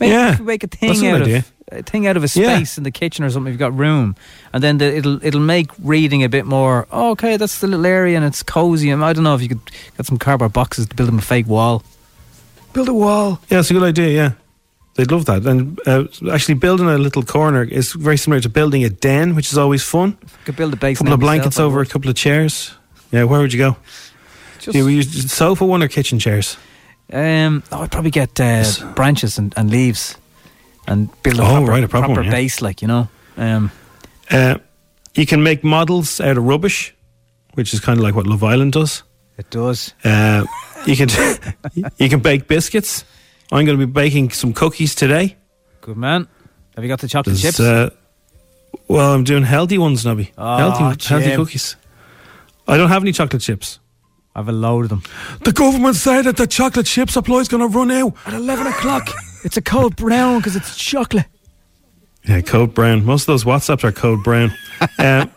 [0.00, 1.38] make, Yeah, make a thing an out idea.
[1.38, 2.56] of a thing out of a Yeah.
[2.56, 4.14] space in the kitchen or something if you've got room,
[4.52, 6.86] and then the, it'll it'll make reading a bit more.
[6.92, 8.90] Oh, okay, that's the little area and it's cozy.
[8.90, 11.22] And I don't know if you could get some cardboard boxes to build them a
[11.22, 11.82] fake wall.
[12.74, 13.40] Build a wall.
[13.48, 14.08] Yeah, it's a good idea.
[14.10, 14.32] Yeah,
[14.94, 15.46] they'd love that.
[15.46, 19.50] And uh, actually, building a little corner is very similar to building a den, which
[19.52, 20.16] is always fun.
[20.22, 20.98] You Could build a A base.
[20.98, 22.72] couple of blankets over a couple of chairs.
[23.10, 23.76] Yeah, where would you go?
[24.58, 26.56] Just- we use sofa one or kitchen chairs?
[27.12, 28.64] Um, oh, I'd probably get uh,
[28.94, 30.16] branches and, and leaves
[30.86, 32.30] and build a Oh, proper, right, a proper one, yeah.
[32.30, 33.08] base, like you know.
[33.36, 33.70] Um,
[34.30, 34.54] Uh,
[35.14, 36.94] you can make models out of rubbish,
[37.54, 39.02] which is kind of like what Love Island does.
[39.36, 39.92] it does.
[40.04, 40.44] Uh,
[40.86, 41.08] you can
[41.98, 43.04] you can bake biscuits.
[43.52, 45.36] I'm going to be baking some cookies today.
[45.82, 46.26] Good man.
[46.74, 47.60] Have you got the chocolate There's, chips?
[47.60, 47.90] Uh,
[48.88, 50.32] well, I'm doing healthy ones, Nobby.
[50.38, 51.76] Oh, healthy, healthy cookies.
[52.66, 53.78] I don't have any chocolate chips.
[54.34, 55.02] I've a load of them.
[55.44, 58.14] The government said that the chocolate chip supply is going to run out.
[58.24, 59.08] At 11 o'clock.
[59.44, 61.26] it's a cold brown because it's chocolate.
[62.24, 63.04] Yeah, code brown.
[63.04, 64.52] Most of those WhatsApps are code brown.
[64.98, 65.30] Um,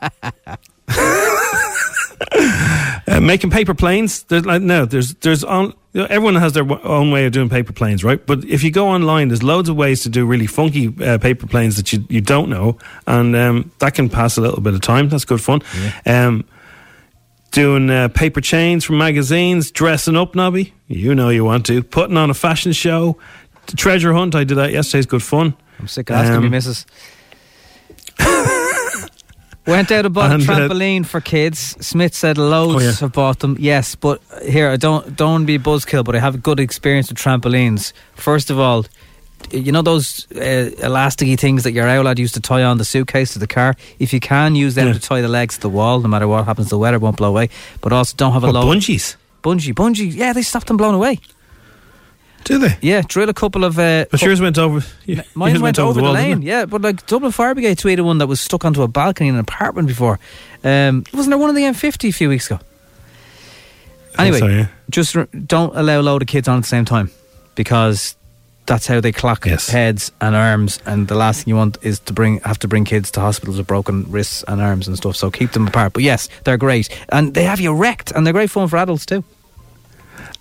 [3.25, 4.23] making paper planes.
[4.23, 4.85] There's like no.
[4.85, 5.73] There's there's on.
[5.93, 8.23] You know, everyone has their w- own way of doing paper planes, right?
[8.25, 11.47] But if you go online, there's loads of ways to do really funky uh, paper
[11.47, 14.81] planes that you you don't know, and um, that can pass a little bit of
[14.81, 15.09] time.
[15.09, 15.61] That's good fun.
[16.05, 16.43] Um,
[17.51, 20.73] doing uh, paper chains from magazines, dressing up, Nobby.
[20.87, 21.81] You know you want to.
[21.83, 23.17] Putting on a fashion show.
[23.77, 24.35] Treasure hunt.
[24.35, 24.99] I did that yesterday.
[24.99, 25.55] It's good fun.
[25.79, 26.85] I'm sick of asking Um, me, missus.
[29.67, 31.75] Went out and bought And, a uh, trampoline for kids.
[31.85, 32.93] Smith said loads Oh, yeah.
[32.93, 33.57] have bought them.
[33.59, 37.09] Yes, but here I don't don't be a buzzkill, but I have a good experience
[37.09, 37.91] with trampolines.
[38.15, 38.85] First of all,
[39.51, 42.85] you know those uh, elasticy things that your owl lad used to tie on the
[42.85, 43.75] suitcase to the car.
[43.99, 44.93] If you can use them Yeah.
[44.93, 47.29] to tie the legs to the wall, no matter what happens, the weather won't blow
[47.29, 47.49] away.
[47.81, 48.77] But also don't have a What, load.
[48.77, 49.15] bungees?
[49.43, 50.13] Bungee, bungee.
[50.15, 51.19] Yeah, they stopped them blown away.
[52.45, 52.77] Do they?
[52.81, 53.77] Yeah, drill a couple of.
[53.77, 54.85] Uh, But yours went over.
[55.05, 56.65] yeah, Mine yours went, over, the, wall, lane, yeah.
[56.65, 59.41] But like Dublin Fire Brigade tweeted one that was stuck onto a balcony in an
[59.41, 60.19] apartment before.
[60.63, 62.59] Um, wasn't there one on the M50 a few weeks ago?
[64.17, 64.67] Anyway, so, yeah.
[64.89, 67.11] just re- don't allow a load of kids on at the same time
[67.55, 68.15] because
[68.65, 70.79] that's how they clock heads and arms.
[70.85, 73.57] And the last thing you want is to bring have to bring kids to hospitals
[73.57, 75.15] with broken wrists and arms and stuff.
[75.15, 75.93] So keep them apart.
[75.93, 79.05] But yes, they're great and they have you wrecked and they're great fun for adults
[79.05, 79.23] too.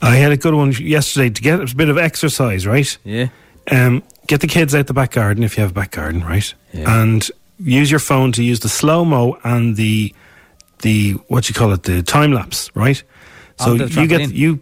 [0.03, 2.97] I had a good one yesterday to get a bit of exercise, right?
[3.05, 3.29] Yeah.
[3.70, 6.53] Um, get the kids out the back garden if you have a back garden, right?
[6.72, 7.03] Yeah.
[7.03, 10.14] And use your phone to use the slow mo and the
[10.81, 13.03] the what you call it, the time lapse, right?
[13.59, 14.61] So On the you get you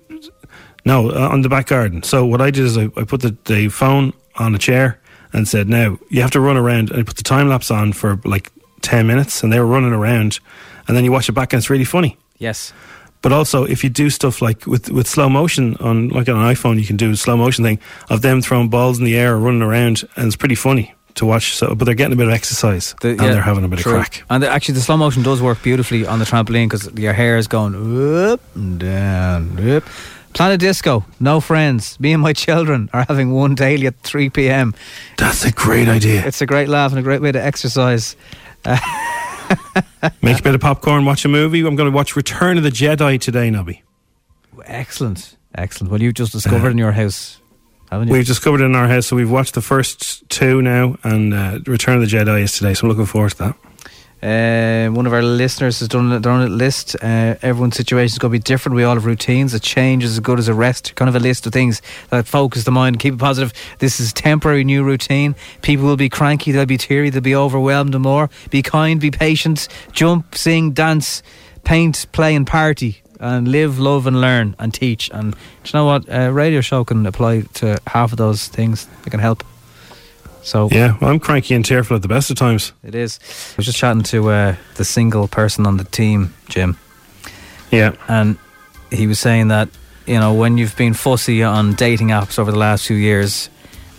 [0.85, 2.03] no uh, on the back garden.
[2.03, 5.01] So what I did is I, I put the, the phone on a chair
[5.33, 7.93] and said, "Now you have to run around." And I put the time lapse on
[7.93, 8.53] for like
[8.83, 10.41] ten minutes, and they were running around,
[10.87, 12.19] and then you watch it back, and it's really funny.
[12.39, 12.73] Yes.
[13.23, 16.55] But also, if you do stuff like with with slow motion on like on an
[16.55, 17.79] iPhone, you can do a slow motion thing
[18.11, 21.25] of them throwing balls in the air or running around, and it's pretty funny to
[21.27, 21.55] watch.
[21.55, 23.79] So, but they're getting a bit of exercise The- and yeah, they're having a bit
[23.79, 23.93] true.
[23.93, 24.25] of craic.
[24.29, 27.37] And the, actually, the slow motion does work beautifully on the trampoline because your hair
[27.39, 27.75] is going
[28.33, 29.85] up and down, up.
[30.33, 32.01] Planet Disco, no friends.
[32.01, 34.75] Me and my children are having one daily at 3 p.m.
[35.19, 36.27] That's a great idea.
[36.27, 38.17] It's a great laugh and a great way to exercise.
[38.65, 38.79] Uh,
[40.23, 41.61] Make a bit of popcorn, watch a movie.
[41.61, 43.83] I'm going to watch Return of the Jedi today, Nobby.
[44.65, 45.91] excellent, excellent.
[45.91, 47.41] Well, you've just discovered in your house,
[47.91, 48.15] haven't you?
[48.15, 52.03] We've discovered in our house, so we've watched the first two now, and uh, Return
[52.03, 52.75] of the Jedi is today.
[52.75, 53.57] So I'm looking forward to that.
[54.23, 56.95] Uh, one of our listeners has done their own list.
[57.03, 58.77] Uh, everyone's situation is going to be different.
[58.77, 59.53] We all have routines.
[59.53, 60.95] A change is as good as a rest.
[60.95, 63.53] Kind of a list of things that focus the mind, keep it positive.
[63.81, 65.35] This is temporary new routine.
[65.63, 68.31] People will be cranky, they'll be teary, they'll be overwhelmed and more.
[68.51, 71.23] Be kind, be patient, jump, sing, dance,
[71.65, 73.03] paint, play, and party.
[73.19, 75.09] And live, love, and learn, and teach.
[75.13, 76.05] And do you know what?
[76.09, 78.89] A radio show can apply to half of those things.
[79.07, 79.45] It can help.
[80.43, 82.73] So Yeah, well, I'm cranky and tearful at the best of times.
[82.83, 83.19] it is.
[83.23, 86.77] I was just chatting to uh, the single person on the team, Jim.
[87.71, 87.95] Yeah.
[88.09, 88.37] And
[88.91, 89.69] he was saying that
[90.07, 93.49] you know when you've been fussy on dating apps over the last few years,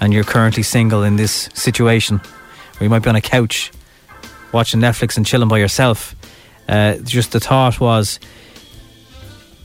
[0.02, 2.20] and you're currently single in this situation,
[2.80, 3.72] or you might be on a couch
[4.52, 6.14] watching Netflix and chilling by yourself.
[6.68, 8.20] Uh, just the thought was,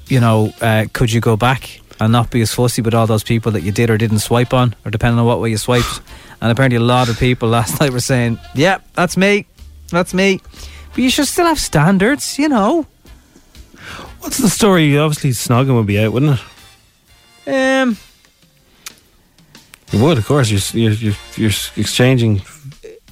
[0.09, 3.23] you know, uh, could you go back and not be as fussy with all those
[3.25, 6.01] people that you did or didn't swipe on, or depending on what way you swiped?
[6.41, 9.47] And apparently, a lot of people last night were saying, "Yeah, that's me,
[9.91, 10.41] that's me."
[10.91, 12.87] But you should still have standards, you know.
[14.21, 14.97] What's the story?
[14.99, 16.41] Obviously, snogging would be out, wouldn't
[17.47, 17.83] it?
[17.83, 17.97] Um,
[19.93, 20.51] You would, of course.
[20.51, 20.61] You're
[20.91, 22.43] you're you're, you're exchanging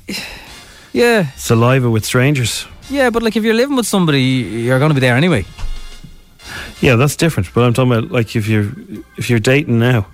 [0.92, 2.66] yeah, saliva with strangers.
[2.90, 5.44] yeah, but like if you're living with somebody, you're going to be there anyway.
[6.80, 7.52] Yeah, that's different.
[7.54, 8.72] But I'm talking about like if you're
[9.16, 10.06] if you're dating now,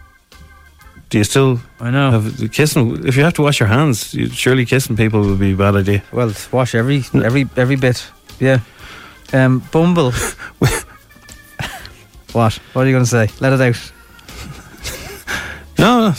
[1.13, 1.61] do you still?
[1.79, 2.11] I know.
[2.11, 3.07] Have, kissing.
[3.07, 5.77] If you have to wash your hands, you, surely kissing people would be a bad
[5.77, 6.03] idea.
[6.11, 8.11] Well, wash every every every bit.
[8.41, 8.61] Yeah.
[9.35, 10.13] Um, Bumble.
[12.33, 12.55] what?
[12.73, 13.29] What are you going to say?
[13.41, 13.93] Let it out.
[15.79, 16.15] No, no.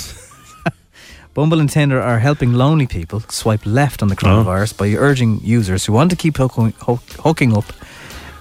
[1.34, 5.86] Bumble and Tinder are helping lonely people swipe left on the coronavirus by urging users
[5.86, 7.66] who want to keep hooking, hook, hooking up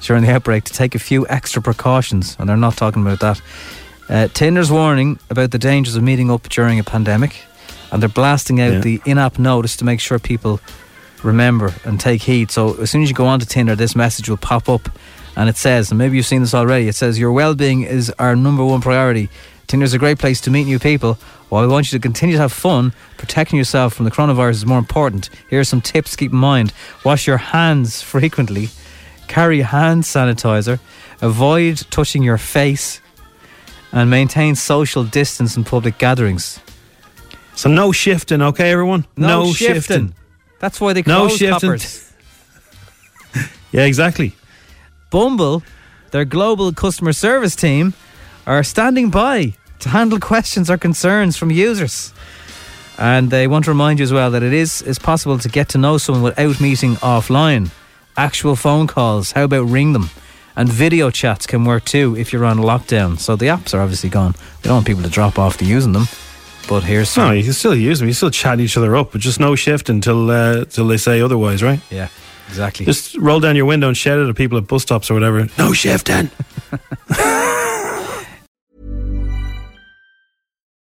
[0.02, 2.36] during the outbreak to take a few extra precautions.
[2.38, 3.40] And they're not talking about that.
[4.08, 7.44] Uh, Tinder's warning about the dangers of meeting up during a pandemic,
[7.90, 8.80] and they're blasting out Yeah.
[8.80, 10.60] the in-app notice to make sure people
[11.22, 12.50] remember and take heed.
[12.50, 14.88] So as soon as you go onto Tinder, this message will pop up,
[15.36, 16.88] and it says, and maybe you've seen this already.
[16.88, 19.28] It says your well-being is our number one priority.
[19.68, 21.16] Tinder's a great place to meet new people.
[21.48, 24.66] While we want you to continue to have fun, protecting yourself from the coronavirus is
[24.66, 25.30] more important.
[25.48, 26.72] Here are some tips to keep in mind:
[27.04, 28.70] wash your hands frequently,
[29.28, 30.80] carry hand sanitizer,
[31.20, 33.00] avoid touching your face,
[33.92, 36.60] and maintain social distance in public gatherings.
[37.54, 39.06] So no shifting, okay, everyone?
[39.16, 39.74] No, shifting.
[39.74, 40.14] shifting.
[40.58, 41.70] That's why they No close shifting.
[41.70, 42.08] coppers.
[43.72, 44.34] Yeah, exactly.
[45.10, 45.62] Bumble,
[46.10, 47.94] their global customer service team,
[48.46, 52.12] are standing by to handle questions or concerns from users.
[52.98, 55.70] And they want to remind you as well that it is, is possible to get
[55.70, 57.70] to know someone without meeting offline.
[58.14, 60.10] Actual phone calls, how about ring them?
[60.56, 63.18] And video chats can work too if you're on lockdown.
[63.18, 64.34] So the apps are obviously gone.
[64.62, 66.06] We don't want people to drop off to using them.
[66.68, 67.28] But here's some.
[67.28, 68.08] No, you can still use them.
[68.08, 71.20] You still chat each other up, but just no shift until uh, until they say
[71.20, 71.80] otherwise, right?
[71.90, 72.08] Yeah,
[72.48, 72.86] exactly.
[72.86, 75.48] Just roll down your window and shout at people at bus stops or whatever.
[75.58, 76.30] No shifting.